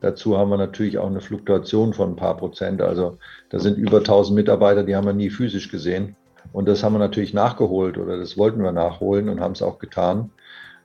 Dazu 0.00 0.36
haben 0.36 0.50
wir 0.50 0.56
natürlich 0.56 0.98
auch 0.98 1.06
eine 1.06 1.20
Fluktuation 1.20 1.94
von 1.94 2.10
ein 2.10 2.16
paar 2.16 2.36
Prozent. 2.36 2.82
Also 2.82 3.18
da 3.50 3.60
sind 3.60 3.78
über 3.78 3.98
1000 3.98 4.34
Mitarbeiter, 4.34 4.82
die 4.82 4.96
haben 4.96 5.06
wir 5.06 5.12
nie 5.12 5.30
physisch 5.30 5.70
gesehen. 5.70 6.16
Und 6.52 6.66
das 6.66 6.82
haben 6.82 6.94
wir 6.94 6.98
natürlich 6.98 7.34
nachgeholt 7.34 7.98
oder 7.98 8.16
das 8.16 8.36
wollten 8.36 8.60
wir 8.64 8.72
nachholen 8.72 9.28
und 9.28 9.40
haben 9.40 9.52
es 9.52 9.62
auch 9.62 9.78
getan. 9.78 10.32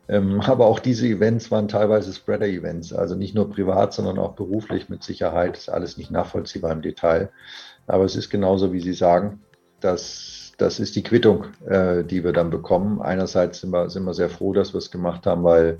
Ähm, 0.10 0.42
aber 0.46 0.66
auch 0.66 0.80
diese 0.80 1.08
Events 1.08 1.52
waren 1.52 1.68
teilweise 1.68 2.14
Spreader-Events, 2.14 2.94
also 2.94 3.16
nicht 3.16 3.36
nur 3.36 3.50
privat, 3.50 3.94
sondern 3.94 4.20
auch 4.20 4.34
beruflich 4.34 4.90
mit 4.90 5.04
Sicherheit. 5.04 5.54
Das 5.54 5.62
ist 5.64 5.70
alles 5.70 5.98
nicht 5.98 6.12
nachvollziehbar 6.12 6.72
im 6.72 6.82
Detail. 6.82 7.30
Aber 7.88 8.04
es 8.04 8.16
ist 8.16 8.30
genauso, 8.30 8.74
wie 8.74 8.82
Sie 8.82 8.94
sagen, 8.94 9.42
dass 9.80 10.48
das 10.58 10.80
ist 10.80 10.96
die 10.96 11.04
Quittung, 11.04 11.46
äh, 11.68 12.04
die 12.04 12.24
wir 12.24 12.34
dann 12.34 12.50
bekommen. 12.50 13.02
Einerseits 13.02 13.62
sind 13.62 13.70
wir, 13.70 13.90
sind 13.90 14.04
wir 14.04 14.14
sehr 14.14 14.30
froh, 14.30 14.54
dass 14.54 14.74
wir 14.74 14.80
es 14.80 14.90
gemacht 14.90 15.28
haben, 15.28 15.44
weil 15.44 15.80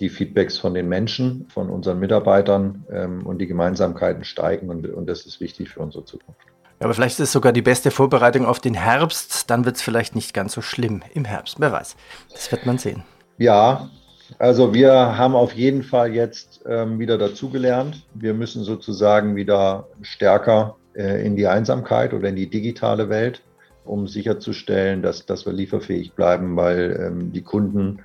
die 0.00 0.08
Feedbacks 0.08 0.58
von 0.58 0.74
den 0.74 0.88
Menschen, 0.88 1.46
von 1.52 1.70
unseren 1.70 2.00
Mitarbeitern 2.00 2.84
ähm, 2.90 3.26
und 3.26 3.38
die 3.38 3.46
Gemeinsamkeiten 3.46 4.24
steigen 4.24 4.70
und, 4.70 4.86
und 4.88 5.06
das 5.06 5.26
ist 5.26 5.40
wichtig 5.40 5.68
für 5.68 5.80
unsere 5.80 6.04
Zukunft. 6.04 6.40
Aber 6.80 6.92
vielleicht 6.92 7.20
ist 7.20 7.26
es 7.28 7.32
sogar 7.32 7.52
die 7.52 7.62
beste 7.62 7.90
Vorbereitung 7.90 8.46
auf 8.46 8.58
den 8.58 8.74
Herbst. 8.74 9.48
Dann 9.48 9.64
wird 9.64 9.76
es 9.76 9.82
vielleicht 9.82 10.16
nicht 10.16 10.34
ganz 10.34 10.54
so 10.54 10.60
schlimm 10.60 11.02
im 11.14 11.24
Herbst. 11.24 11.56
Wer 11.60 11.70
weiß. 11.70 11.94
Das 12.32 12.50
wird 12.50 12.66
man 12.66 12.78
sehen. 12.78 13.04
Ja, 13.38 13.90
also 14.38 14.72
wir 14.74 14.92
haben 14.92 15.34
auf 15.34 15.52
jeden 15.52 15.82
Fall 15.82 16.14
jetzt 16.14 16.62
ähm, 16.66 16.98
wieder 16.98 17.18
dazugelernt. 17.18 18.06
Wir 18.14 18.34
müssen 18.34 18.64
sozusagen 18.64 19.36
wieder 19.36 19.88
stärker 20.02 20.76
äh, 20.94 21.24
in 21.24 21.36
die 21.36 21.46
Einsamkeit 21.46 22.14
oder 22.14 22.28
in 22.28 22.36
die 22.36 22.48
digitale 22.48 23.08
Welt, 23.08 23.42
um 23.84 24.06
sicherzustellen, 24.06 25.02
dass, 25.02 25.26
dass 25.26 25.46
wir 25.46 25.52
lieferfähig 25.52 26.12
bleiben, 26.12 26.56
weil 26.56 26.98
ähm, 27.00 27.32
die 27.32 27.42
Kunden 27.42 28.00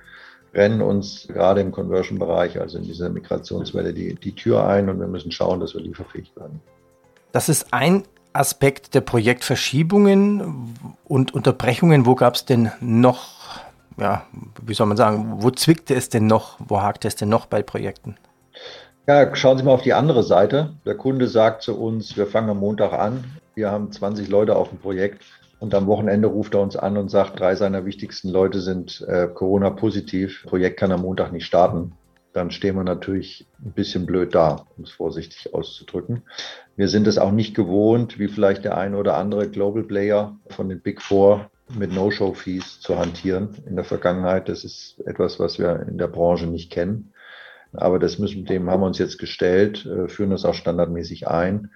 rennen 0.52 0.82
uns 0.82 1.28
gerade 1.28 1.60
im 1.60 1.70
Conversion-Bereich, 1.70 2.60
also 2.60 2.78
in 2.78 2.84
dieser 2.84 3.08
Migrationswelle, 3.08 3.92
die, 3.92 4.14
die 4.14 4.34
Tür 4.34 4.66
ein 4.66 4.88
und 4.88 4.98
wir 4.98 5.06
müssen 5.06 5.30
schauen, 5.30 5.60
dass 5.60 5.74
wir 5.74 5.80
lieferfähig 5.80 6.32
bleiben. 6.34 6.60
Das 7.32 7.48
ist 7.48 7.72
ein 7.72 8.02
Aspekt 8.32 8.94
der 8.94 9.00
Projektverschiebungen 9.00 10.74
und 11.04 11.34
Unterbrechungen. 11.34 12.06
Wo 12.06 12.14
gab 12.14 12.34
es 12.34 12.44
denn 12.44 12.70
noch 12.80 13.39
ja, 14.00 14.26
wie 14.62 14.74
soll 14.74 14.86
man 14.86 14.96
sagen, 14.96 15.36
wo 15.38 15.50
zwickte 15.50 15.94
es 15.94 16.08
denn 16.08 16.26
noch, 16.26 16.58
wo 16.58 16.80
hakt 16.80 17.04
es 17.04 17.16
denn 17.16 17.28
noch 17.28 17.46
bei 17.46 17.62
Projekten? 17.62 18.16
Ja, 19.06 19.34
schauen 19.34 19.58
Sie 19.58 19.64
mal 19.64 19.72
auf 19.72 19.82
die 19.82 19.92
andere 19.92 20.22
Seite. 20.22 20.74
Der 20.84 20.94
Kunde 20.94 21.26
sagt 21.26 21.62
zu 21.62 21.78
uns, 21.78 22.16
wir 22.16 22.26
fangen 22.26 22.50
am 22.50 22.58
Montag 22.58 22.92
an, 22.92 23.24
wir 23.54 23.70
haben 23.70 23.90
20 23.90 24.28
Leute 24.28 24.56
auf 24.56 24.68
dem 24.68 24.78
Projekt 24.78 25.22
und 25.58 25.74
am 25.74 25.86
Wochenende 25.86 26.28
ruft 26.28 26.54
er 26.54 26.60
uns 26.60 26.76
an 26.76 26.96
und 26.96 27.10
sagt, 27.10 27.38
drei 27.38 27.54
seiner 27.54 27.84
wichtigsten 27.84 28.30
Leute 28.30 28.60
sind 28.60 29.04
äh, 29.08 29.28
Corona-positiv, 29.28 30.44
Projekt 30.46 30.78
kann 30.78 30.92
am 30.92 31.02
Montag 31.02 31.32
nicht 31.32 31.46
starten. 31.46 31.92
Dann 32.32 32.50
stehen 32.50 32.76
wir 32.76 32.84
natürlich 32.84 33.46
ein 33.64 33.72
bisschen 33.72 34.06
blöd 34.06 34.34
da, 34.34 34.64
um 34.76 34.84
es 34.84 34.90
vorsichtig 34.90 35.52
auszudrücken. 35.52 36.22
Wir 36.76 36.88
sind 36.88 37.08
es 37.08 37.18
auch 37.18 37.32
nicht 37.32 37.54
gewohnt, 37.56 38.18
wie 38.18 38.28
vielleicht 38.28 38.64
der 38.64 38.78
ein 38.78 38.94
oder 38.94 39.16
andere 39.16 39.48
Global 39.48 39.82
Player 39.82 40.36
von 40.48 40.68
den 40.68 40.80
Big 40.80 41.02
Four, 41.02 41.50
mit 41.78 41.92
No-Show-Fees 41.92 42.80
zu 42.80 42.98
hantieren 42.98 43.56
in 43.66 43.76
der 43.76 43.84
Vergangenheit. 43.84 44.48
Das 44.48 44.64
ist 44.64 45.00
etwas, 45.06 45.38
was 45.38 45.58
wir 45.58 45.86
in 45.88 45.98
der 45.98 46.08
Branche 46.08 46.46
nicht 46.46 46.70
kennen. 46.70 47.12
Aber 47.72 47.98
das 47.98 48.18
müssen, 48.18 48.44
dem 48.44 48.68
haben 48.68 48.80
wir 48.82 48.86
uns 48.86 48.98
jetzt 48.98 49.18
gestellt, 49.18 49.86
äh, 49.86 50.08
führen 50.08 50.30
das 50.30 50.44
auch 50.44 50.54
standardmäßig 50.54 51.28
ein. 51.28 51.70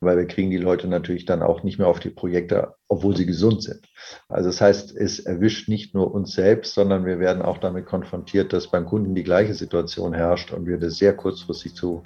weil 0.00 0.18
wir 0.18 0.26
kriegen 0.26 0.50
die 0.50 0.58
Leute 0.58 0.86
natürlich 0.86 1.24
dann 1.24 1.42
auch 1.42 1.62
nicht 1.62 1.78
mehr 1.78 1.88
auf 1.88 1.98
die 2.00 2.10
Projekte, 2.10 2.74
obwohl 2.88 3.16
sie 3.16 3.26
gesund 3.26 3.62
sind. 3.62 3.88
Also 4.28 4.50
das 4.50 4.60
heißt, 4.60 4.94
es 4.94 5.20
erwischt 5.20 5.68
nicht 5.68 5.94
nur 5.94 6.12
uns 6.12 6.34
selbst, 6.34 6.74
sondern 6.74 7.06
wir 7.06 7.18
werden 7.18 7.42
auch 7.42 7.58
damit 7.58 7.86
konfrontiert, 7.86 8.52
dass 8.52 8.70
beim 8.70 8.84
Kunden 8.86 9.14
die 9.14 9.22
gleiche 9.22 9.54
Situation 9.54 10.12
herrscht 10.12 10.52
und 10.52 10.66
wir 10.66 10.78
sehr 10.90 11.16
kurzfristig 11.16 11.74
zu, 11.74 12.02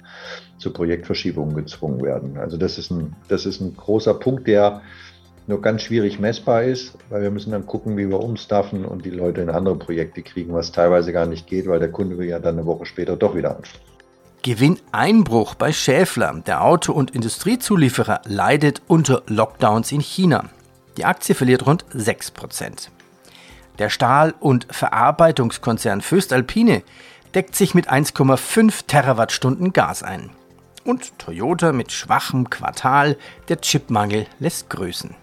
zu 0.57 0.71
Projektverschiebungen 0.71 1.55
gezwungen 1.55 2.01
werden. 2.01 2.37
Also 2.37 2.57
das 2.57 2.77
ist 2.77 2.89
ein, 2.91 3.15
das 3.27 3.45
ist 3.45 3.59
ein 3.59 3.75
großer 3.75 4.13
Punkt, 4.13 4.47
der 4.47 4.81
nur 5.49 5.61
ganz 5.61 5.81
schwierig 5.81 6.19
messbar 6.19 6.61
ist, 6.61 6.93
weil 7.09 7.23
wir 7.23 7.31
müssen 7.31 7.51
dann 7.51 7.65
gucken, 7.65 7.97
wie 7.97 8.07
wir 8.07 8.19
umstaffen 8.19 8.85
und 8.85 9.03
die 9.03 9.09
Leute 9.09 9.41
in 9.41 9.49
andere 9.49 9.75
Projekte 9.75 10.21
kriegen, 10.21 10.53
was 10.53 10.71
teilweise 10.71 11.11
gar 11.11 11.25
nicht 11.25 11.47
geht, 11.47 11.67
weil 11.67 11.79
der 11.79 11.91
Kunde 11.91 12.19
will 12.19 12.27
ja 12.27 12.37
dann 12.37 12.57
eine 12.57 12.67
Woche 12.67 12.85
später 12.85 13.17
doch 13.17 13.35
wieder 13.35 13.57
anfangen. 13.57 13.83
Gewinneinbruch 14.43 15.55
bei 15.55 15.73
Schäfler. 15.73 16.39
Der 16.45 16.63
Auto- 16.63 16.93
und 16.93 17.11
Industriezulieferer 17.11 18.21
leidet 18.25 18.83
unter 18.87 19.23
Lockdowns 19.25 19.91
in 19.91 20.01
China. 20.01 20.45
Die 20.97 21.05
Aktie 21.05 21.33
verliert 21.33 21.65
rund 21.65 21.83
6%. 21.95 22.89
Der 23.79 23.89
Stahl- 23.89 24.35
und 24.39 24.67
Verarbeitungskonzern 24.69 26.01
Föstalpine 26.01 26.83
deckt 27.33 27.55
sich 27.55 27.73
mit 27.73 27.89
1,5 27.89 28.85
Terawattstunden 28.85 29.73
Gas 29.73 30.03
ein. 30.03 30.29
Und 30.85 31.17
Toyota 31.17 31.73
mit 31.73 31.91
schwachem 31.91 32.51
Quartal, 32.51 33.17
der 33.47 33.61
Chipmangel 33.61 34.27
lässt 34.39 34.69
grüßen. 34.69 35.15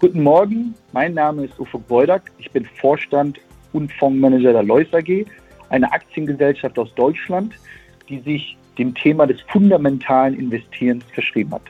Guten 0.00 0.22
Morgen, 0.22 0.74
mein 0.92 1.12
Name 1.12 1.44
ist 1.44 1.60
Ufuk 1.60 1.86
Beudak. 1.86 2.32
Ich 2.38 2.50
bin 2.50 2.64
Vorstand 2.80 3.38
und 3.74 3.92
Fondsmanager 3.92 4.54
der 4.54 4.62
Lois 4.62 4.86
AG, 4.94 5.26
eine 5.68 5.92
Aktiengesellschaft 5.92 6.78
aus 6.78 6.88
Deutschland, 6.94 7.52
die 8.08 8.18
sich 8.20 8.56
dem 8.78 8.94
Thema 8.94 9.26
des 9.26 9.42
fundamentalen 9.52 10.38
Investierens 10.38 11.04
verschrieben 11.12 11.52
hat. 11.52 11.64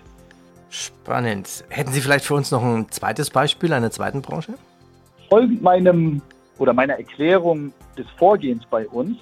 Spannend. 0.68 1.64
Hätten 1.70 1.90
Sie 1.90 2.00
vielleicht 2.00 2.25
für 2.25 2.34
uns 2.34 2.52
noch 2.52 2.62
ein 2.62 2.88
zweites 2.92 3.30
Beispiel 3.30 3.72
einer 3.72 3.90
zweiten 3.90 4.22
Branche? 4.22 4.54
Folgend 5.28 5.60
meinem 5.60 6.22
oder 6.58 6.72
meiner 6.72 6.94
Erklärung 6.94 7.72
des 7.99 8.06
Vorgehens 8.16 8.62
bei 8.70 8.87
uns 8.87 9.18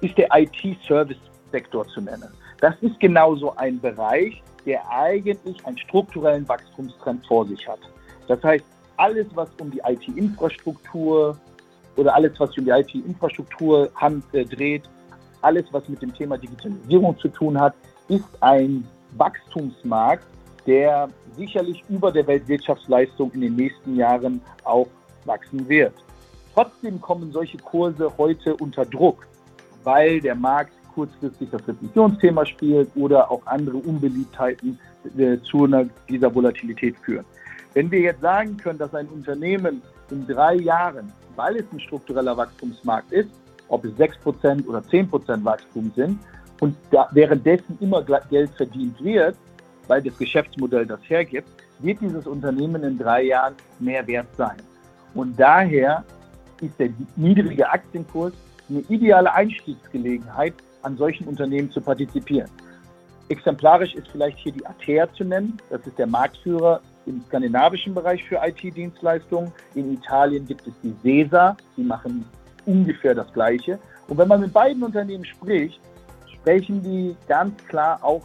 ist 0.00 0.18
der 0.18 0.30
IT-Service-Sektor 0.34 1.86
zu 1.86 2.00
nennen. 2.00 2.32
Das 2.60 2.74
ist 2.80 2.98
genauso 2.98 3.54
ein 3.54 3.78
Bereich, 3.80 4.42
der 4.66 4.82
eigentlich 4.90 5.64
einen 5.64 5.78
strukturellen 5.78 6.48
Wachstumstrend 6.48 7.24
vor 7.24 7.46
sich 7.46 7.68
hat. 7.68 7.78
Das 8.28 8.42
heißt, 8.44 8.64
alles, 8.96 9.26
was 9.34 9.48
um 9.60 9.70
die 9.70 9.80
IT-Infrastruktur 9.84 11.36
oder 11.96 12.14
alles, 12.14 12.38
was 12.38 12.50
sich 12.50 12.58
um 12.58 12.64
die 12.66 12.70
IT-Infrastruktur 12.70 13.90
äh, 14.32 14.44
dreht, 14.44 14.88
alles, 15.42 15.64
was 15.72 15.88
mit 15.88 16.02
dem 16.02 16.14
Thema 16.14 16.36
Digitalisierung 16.36 17.18
zu 17.18 17.28
tun 17.28 17.58
hat, 17.58 17.74
ist 18.08 18.28
ein 18.40 18.86
Wachstumsmarkt, 19.16 20.26
der 20.66 21.08
sicherlich 21.36 21.82
über 21.88 22.12
der 22.12 22.26
Weltwirtschaftsleistung 22.26 23.30
in 23.32 23.40
den 23.40 23.56
nächsten 23.56 23.96
Jahren 23.96 24.40
auch 24.64 24.88
wachsen 25.24 25.68
wird. 25.68 25.94
Trotzdem 26.54 27.00
kommen 27.00 27.32
solche 27.32 27.58
Kurse 27.58 28.12
heute 28.18 28.56
unter 28.56 28.84
Druck, 28.84 29.26
weil 29.84 30.20
der 30.20 30.34
Markt 30.34 30.72
kurzfristig 30.94 31.48
das 31.50 31.66
Rezessionsthema 31.66 32.44
spielt 32.44 32.90
oder 32.96 33.30
auch 33.30 33.46
andere 33.46 33.76
Unbeliebtheiten 33.76 34.78
äh, 35.16 35.38
zu 35.42 35.64
einer, 35.64 35.86
dieser 36.08 36.34
Volatilität 36.34 36.96
führen. 36.98 37.24
Wenn 37.74 37.90
wir 37.90 38.00
jetzt 38.00 38.20
sagen 38.20 38.56
können, 38.56 38.78
dass 38.78 38.94
ein 38.94 39.06
Unternehmen 39.08 39.82
in 40.10 40.26
drei 40.26 40.54
Jahren, 40.54 41.12
weil 41.36 41.56
es 41.56 41.64
ein 41.72 41.80
struktureller 41.80 42.36
Wachstumsmarkt 42.36 43.12
ist, 43.12 43.30
ob 43.68 43.84
es 43.84 43.92
6% 43.92 44.66
oder 44.66 44.78
10% 44.78 45.44
Wachstum 45.44 45.92
sind 45.94 46.18
und 46.60 46.74
da 46.90 47.08
währenddessen 47.12 47.78
immer 47.80 48.02
Geld 48.02 48.50
verdient 48.56 49.02
wird, 49.02 49.36
weil 49.86 50.02
das 50.02 50.16
Geschäftsmodell 50.18 50.86
das 50.86 51.00
hergibt, 51.08 51.48
wird 51.80 52.00
dieses 52.00 52.26
Unternehmen 52.26 52.82
in 52.82 52.98
drei 52.98 53.24
Jahren 53.24 53.54
mehr 53.78 54.06
wert 54.06 54.28
sein. 54.36 54.56
Und 55.14 55.38
daher 55.38 56.04
ist 56.60 56.78
der 56.78 56.90
niedrige 57.16 57.68
Aktienkurs 57.68 58.32
eine 58.68 58.80
ideale 58.88 59.32
Einstiegsgelegenheit, 59.32 60.54
an 60.82 60.96
solchen 60.96 61.26
Unternehmen 61.26 61.70
zu 61.70 61.80
partizipieren. 61.80 62.50
Exemplarisch 63.28 63.94
ist 63.94 64.08
vielleicht 64.08 64.38
hier 64.38 64.52
die 64.52 64.64
Atea 64.64 65.12
zu 65.12 65.24
nennen. 65.24 65.58
Das 65.70 65.86
ist 65.86 65.98
der 65.98 66.06
Marktführer 66.06 66.80
im 67.08 67.22
skandinavischen 67.26 67.94
Bereich 67.94 68.22
für 68.24 68.36
IT-Dienstleistungen. 68.36 69.52
In 69.74 69.94
Italien 69.94 70.46
gibt 70.46 70.66
es 70.66 70.74
die 70.82 70.94
SESA, 71.02 71.56
die 71.76 71.82
machen 71.82 72.24
ungefähr 72.66 73.14
das 73.14 73.32
Gleiche. 73.32 73.78
Und 74.08 74.18
wenn 74.18 74.28
man 74.28 74.40
mit 74.40 74.52
beiden 74.52 74.82
Unternehmen 74.82 75.24
spricht, 75.24 75.80
sprechen 76.32 76.82
die 76.82 77.16
ganz 77.26 77.56
klar 77.66 77.98
auch 78.02 78.22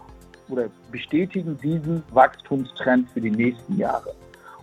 oder 0.50 0.65
bestätigen 0.91 1.58
diesen 1.63 2.04
Wachstumstrend 2.12 3.10
für 3.12 3.22
die 3.22 3.32
nächsten 3.32 3.78
Jahre. 3.78 4.13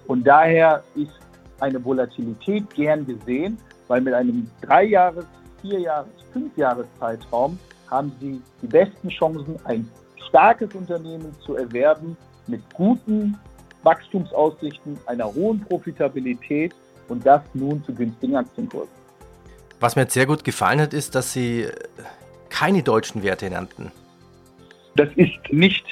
Und 0.07 0.27
daher 0.27 0.83
ist 0.95 1.19
eine 1.61 1.83
Volatilität 1.85 2.69
gern 2.75 3.07
gesehen, 3.07 3.59
weil 3.89 4.01
mit 4.01 4.15
einem 4.15 4.49
drei 4.61 4.85
Jahres, 4.85 5.27
vier 5.61 5.81
Jahres, 5.81 6.13
fünf 6.33 6.57
Jahres 6.57 6.87
Zeitraum 6.99 7.59
haben 7.91 8.13
sie 8.21 8.41
die 8.63 8.67
besten 8.67 9.09
Chancen, 9.09 9.57
ein 9.65 9.89
starkes 10.29 10.75
Unternehmen 10.75 11.35
zu 11.45 11.57
erwerben 11.57 12.17
mit 12.47 12.63
guten 12.75 13.37
Wachstumsaussichten, 13.83 14.99
einer 15.07 15.33
hohen 15.33 15.61
Profitabilität 15.61 16.75
und 17.09 17.25
das 17.25 17.43
nun 17.55 17.83
zu 17.85 17.95
günstigen 17.95 18.37
Aktienkursen. 18.37 19.01
Was 19.81 19.97
mir 19.97 20.03
jetzt 20.03 20.15
sehr 20.15 20.27
gut 20.27 20.45
gefallen 20.45 20.81
hat, 20.81 20.93
ist, 20.93 21.15
dass 21.15 21.33
Sie 21.33 21.67
keine 22.51 22.83
deutschen 22.83 23.23
Werte 23.23 23.49
nannten. 23.49 23.91
Das 24.97 25.09
ist 25.17 25.39
nicht 25.51 25.85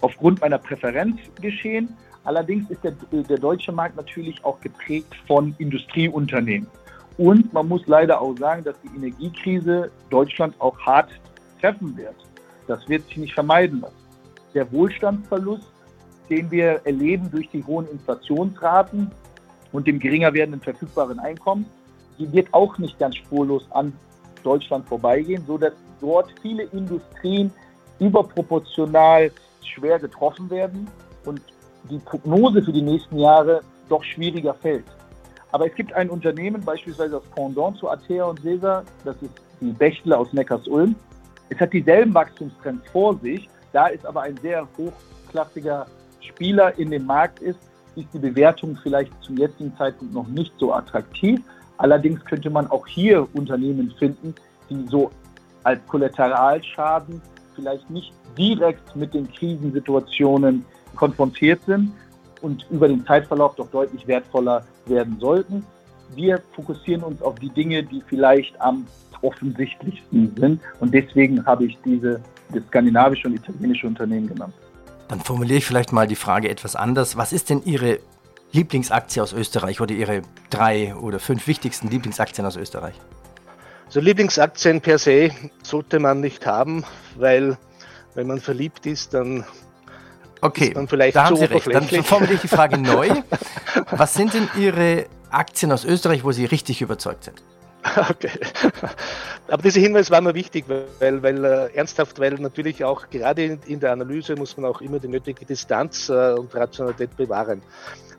aufgrund 0.00 0.40
meiner 0.40 0.58
Präferenz 0.58 1.18
geschehen. 1.40 1.96
Allerdings 2.24 2.68
ist 2.70 2.82
der, 2.82 2.92
der 3.12 3.38
deutsche 3.38 3.70
Markt 3.70 3.96
natürlich 3.96 4.44
auch 4.44 4.60
geprägt 4.60 5.14
von 5.26 5.54
Industrieunternehmen. 5.58 6.66
Und 7.18 7.52
man 7.52 7.68
muss 7.68 7.86
leider 7.86 8.20
auch 8.20 8.36
sagen, 8.36 8.64
dass 8.64 8.76
die 8.82 8.96
Energiekrise 8.96 9.90
Deutschland 10.10 10.54
auch 10.60 10.78
hart 10.80 11.10
treffen 11.60 11.96
wird. 11.96 12.16
Das 12.66 12.86
wird 12.88 13.06
sich 13.06 13.18
nicht 13.18 13.34
vermeiden 13.34 13.80
lassen. 13.80 13.94
Der 14.54 14.70
Wohlstandsverlust, 14.72 15.70
den 16.28 16.50
wir 16.50 16.80
erleben 16.84 17.30
durch 17.30 17.48
die 17.50 17.64
hohen 17.64 17.88
Inflationsraten 17.88 19.10
und 19.72 19.86
dem 19.86 19.98
geringer 19.98 20.32
werdenden 20.32 20.60
verfügbaren 20.60 21.18
Einkommen, 21.18 21.66
die 22.18 22.30
wird 22.32 22.52
auch 22.52 22.76
nicht 22.78 22.98
ganz 22.98 23.16
spurlos 23.16 23.66
an 23.70 23.92
Deutschland 24.42 24.86
vorbeigehen, 24.88 25.44
sodass 25.46 25.72
dort 26.00 26.32
viele 26.42 26.64
Industrien 26.64 27.50
überproportional 27.98 29.30
schwer 29.62 29.98
getroffen 29.98 30.48
werden 30.50 30.88
und 31.24 31.40
die 31.90 31.98
Prognose 31.98 32.62
für 32.62 32.72
die 32.72 32.82
nächsten 32.82 33.18
Jahre 33.18 33.60
doch 33.88 34.02
schwieriger 34.02 34.54
fällt. 34.54 34.84
Aber 35.52 35.66
es 35.66 35.74
gibt 35.74 35.92
ein 35.92 36.10
Unternehmen, 36.10 36.62
beispielsweise 36.64 37.12
das 37.12 37.24
Pendant 37.34 37.78
zu 37.78 37.88
Atea 37.88 38.24
und 38.24 38.40
Sesa, 38.40 38.82
das 39.04 39.16
ist 39.22 39.32
die 39.60 39.72
Bechtle 39.72 40.16
aus 40.16 40.32
Neckars-Ulm. 40.32 40.94
Es 41.48 41.58
hat 41.60 41.72
dieselben 41.72 42.12
Wachstumstrends 42.12 42.88
vor 42.90 43.16
sich, 43.18 43.48
da 43.72 43.88
es 43.88 44.04
aber 44.04 44.22
ein 44.22 44.36
sehr 44.38 44.66
hochklassiger 44.76 45.86
Spieler 46.28 46.78
in 46.78 46.90
dem 46.90 47.06
Markt 47.06 47.40
ist, 47.40 47.58
ist 47.96 48.08
die 48.12 48.18
Bewertung 48.18 48.78
vielleicht 48.82 49.12
zum 49.22 49.36
jetzigen 49.36 49.74
Zeitpunkt 49.76 50.14
noch 50.14 50.28
nicht 50.28 50.52
so 50.58 50.72
attraktiv. 50.72 51.40
Allerdings 51.78 52.24
könnte 52.24 52.50
man 52.50 52.66
auch 52.70 52.86
hier 52.86 53.26
Unternehmen 53.34 53.92
finden, 53.98 54.34
die 54.70 54.86
so 54.88 55.10
als 55.62 55.80
Kollateralschaden 55.86 57.20
vielleicht 57.54 57.88
nicht 57.90 58.12
direkt 58.36 58.94
mit 58.94 59.14
den 59.14 59.30
Krisensituationen 59.32 60.64
konfrontiert 60.94 61.60
sind 61.66 61.92
und 62.42 62.66
über 62.70 62.88
den 62.88 63.04
Zeitverlauf 63.04 63.54
doch 63.56 63.70
deutlich 63.70 64.06
wertvoller 64.06 64.64
werden 64.86 65.18
sollten. 65.18 65.64
Wir 66.14 66.40
fokussieren 66.54 67.02
uns 67.02 67.20
auf 67.22 67.34
die 67.36 67.50
Dinge, 67.50 67.82
die 67.82 68.02
vielleicht 68.06 68.60
am 68.60 68.86
offensichtlichsten 69.22 70.34
sind 70.36 70.60
und 70.80 70.92
deswegen 70.94 71.44
habe 71.46 71.64
ich 71.64 71.78
diese 71.84 72.20
das 72.52 72.62
skandinavische 72.68 73.26
und 73.26 73.34
italienische 73.34 73.86
Unternehmen 73.86 74.28
genannt. 74.28 74.54
Dann 75.08 75.20
formuliere 75.20 75.58
ich 75.58 75.66
vielleicht 75.66 75.92
mal 75.92 76.06
die 76.06 76.16
Frage 76.16 76.48
etwas 76.48 76.76
anders. 76.76 77.16
Was 77.16 77.32
ist 77.32 77.50
denn 77.50 77.62
Ihre 77.64 78.00
Lieblingsaktie 78.52 79.22
aus 79.22 79.32
Österreich 79.32 79.80
oder 79.80 79.94
Ihre 79.94 80.22
drei 80.50 80.94
oder 80.94 81.18
fünf 81.18 81.46
wichtigsten 81.46 81.88
Lieblingsaktien 81.88 82.46
aus 82.46 82.56
Österreich? 82.56 82.94
So 83.88 84.00
also 84.00 84.00
Lieblingsaktien 84.00 84.80
per 84.80 84.98
se 84.98 85.30
sollte 85.62 86.00
man 86.00 86.20
nicht 86.20 86.44
haben, 86.44 86.84
weil 87.16 87.56
wenn 88.14 88.26
man 88.26 88.40
verliebt 88.40 88.84
ist, 88.86 89.14
dann 89.14 89.44
okay, 90.40 90.68
ist 90.68 90.74
man 90.74 90.88
vielleicht 90.88 91.16
da 91.16 91.26
haben 91.26 91.36
Sie 91.36 91.44
recht. 91.44 91.72
Dann 91.72 91.84
formuliere 92.02 92.34
ich 92.34 92.40
die 92.40 92.48
Frage 92.48 92.78
neu. 92.78 93.10
Was 93.90 94.14
sind 94.14 94.34
denn 94.34 94.48
Ihre 94.58 95.06
Aktien 95.30 95.70
aus 95.70 95.84
Österreich, 95.84 96.24
wo 96.24 96.32
Sie 96.32 96.46
richtig 96.46 96.82
überzeugt 96.82 97.24
sind? 97.24 97.42
Okay. 98.10 98.30
Aber 99.48 99.62
dieser 99.62 99.80
Hinweis 99.80 100.10
war 100.10 100.20
mir 100.20 100.34
wichtig, 100.34 100.64
weil, 100.68 101.22
weil 101.22 101.44
äh, 101.44 101.74
ernsthaft, 101.74 102.18
weil 102.18 102.34
natürlich 102.34 102.82
auch 102.82 103.08
gerade 103.10 103.44
in, 103.44 103.60
in, 103.66 103.80
der 103.80 103.92
Analyse 103.92 104.34
muss 104.34 104.56
man 104.56 104.66
auch 104.66 104.80
immer 104.80 104.98
die 104.98 105.08
nötige 105.08 105.44
Distanz 105.44 106.08
äh, 106.08 106.32
und 106.32 106.54
Rationalität 106.54 107.16
bewahren. 107.16 107.62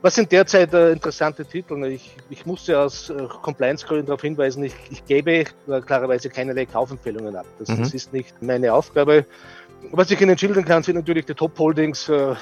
Was 0.00 0.14
sind 0.14 0.32
derzeit 0.32 0.72
äh, 0.72 0.92
interessante 0.92 1.44
Titel? 1.44 1.84
Ich, 1.84 2.16
ich 2.30 2.46
musste 2.46 2.78
aus 2.78 3.10
äh, 3.10 3.26
Compliance-Gründen 3.42 4.06
darauf 4.06 4.22
hinweisen, 4.22 4.64
ich, 4.64 4.74
ich 4.90 5.04
gebe 5.04 5.32
äh, 5.32 5.44
klarerweise 5.84 6.30
keinerlei 6.30 6.64
Kaufempfehlungen 6.64 7.36
ab. 7.36 7.46
Das, 7.58 7.68
mhm. 7.68 7.80
das, 7.80 7.94
ist 7.94 8.12
nicht 8.12 8.40
meine 8.40 8.72
Aufgabe. 8.72 9.26
Was 9.92 10.10
ich 10.10 10.20
Ihnen 10.20 10.36
schildern 10.38 10.64
kann, 10.64 10.82
sind 10.82 10.96
natürlich 10.96 11.26
die 11.26 11.34
Top-Holdings 11.34 12.08
äh, 12.08 12.34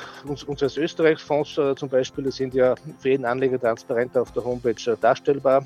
unseres 0.47 0.77
Österreichsfonds 0.77 1.59
äh, 1.59 1.75
zum 1.75 1.89
Beispiel. 1.89 2.25
Die 2.25 2.31
sind 2.31 2.55
ja 2.55 2.75
für 2.99 3.11
jeden 3.11 3.25
Anleger 3.25 3.61
transparent 3.61 4.17
auf 4.17 4.33
der 4.33 4.45
Homepage 4.45 4.91
äh, 4.91 4.97
darstellbar. 5.01 5.65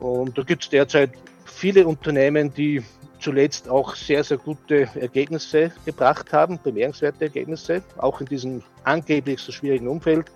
Und 0.00 0.36
da 0.36 0.42
gibt 0.42 0.64
es 0.64 0.70
derzeit 0.70 1.10
viele 1.44 1.86
Unternehmen, 1.86 2.52
die 2.52 2.82
zuletzt 3.18 3.68
auch 3.68 3.94
sehr, 3.94 4.22
sehr 4.22 4.36
gute 4.36 4.88
Ergebnisse 4.94 5.72
gebracht 5.84 6.32
haben, 6.32 6.58
bemerkenswerte 6.62 7.24
Ergebnisse, 7.24 7.82
auch 7.96 8.20
in 8.20 8.26
diesem 8.26 8.62
angeblich 8.84 9.40
so 9.40 9.52
schwierigen 9.52 9.88
Umfeld. 9.88 10.26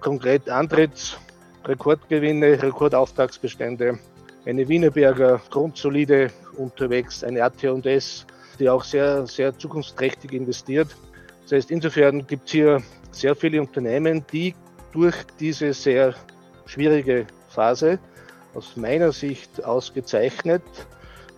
Konkret 0.00 0.48
Antritts, 0.48 1.16
Rekordgewinne, 1.64 2.62
Rekordauftragsbestände, 2.62 3.98
eine 4.46 4.68
Wienerberger 4.68 5.40
grundsolide 5.50 6.30
unterwegs, 6.56 7.22
eine 7.22 7.42
AT&S, 7.42 8.26
die 8.58 8.68
auch 8.68 8.84
sehr, 8.84 9.26
sehr 9.26 9.56
zukunftsträchtig 9.56 10.32
investiert. 10.32 10.96
Das 11.42 11.52
heißt, 11.52 11.70
insofern 11.70 12.26
gibt 12.26 12.46
es 12.46 12.52
hier 12.52 12.82
sehr 13.10 13.34
viele 13.34 13.60
Unternehmen, 13.60 14.24
die 14.32 14.54
durch 14.92 15.16
diese 15.38 15.72
sehr 15.72 16.14
schwierige 16.66 17.26
Phase 17.48 17.98
aus 18.54 18.76
meiner 18.76 19.12
Sicht 19.12 19.64
ausgezeichnet, 19.64 20.62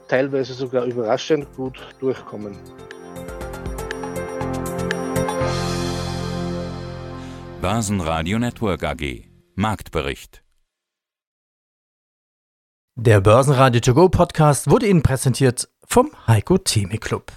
teilweise 0.08 0.54
sogar 0.54 0.84
überraschend 0.84 1.52
gut 1.54 1.78
durchkommen. 2.00 2.56
Börsenradio 7.60 8.38
Network 8.38 8.82
AG 8.84 9.24
Marktbericht 9.54 10.42
Der 12.94 13.20
Börsenradio 13.20 13.80
To 13.80 13.92
Go 13.92 14.08
Podcast 14.08 14.70
wurde 14.70 14.86
Ihnen 14.86 15.02
präsentiert 15.02 15.68
vom 15.86 16.10
Heiko 16.26 16.56
Theme 16.56 16.96
Club. 16.96 17.30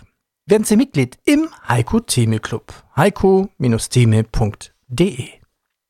Werden 0.45 0.63
Sie 0.63 0.77
Mitglied 0.77 1.17
im 1.25 1.49
Heiko 1.67 1.99
Theme 1.99 2.39
Club. 2.39 2.71
heiko-theme.de 2.95 5.42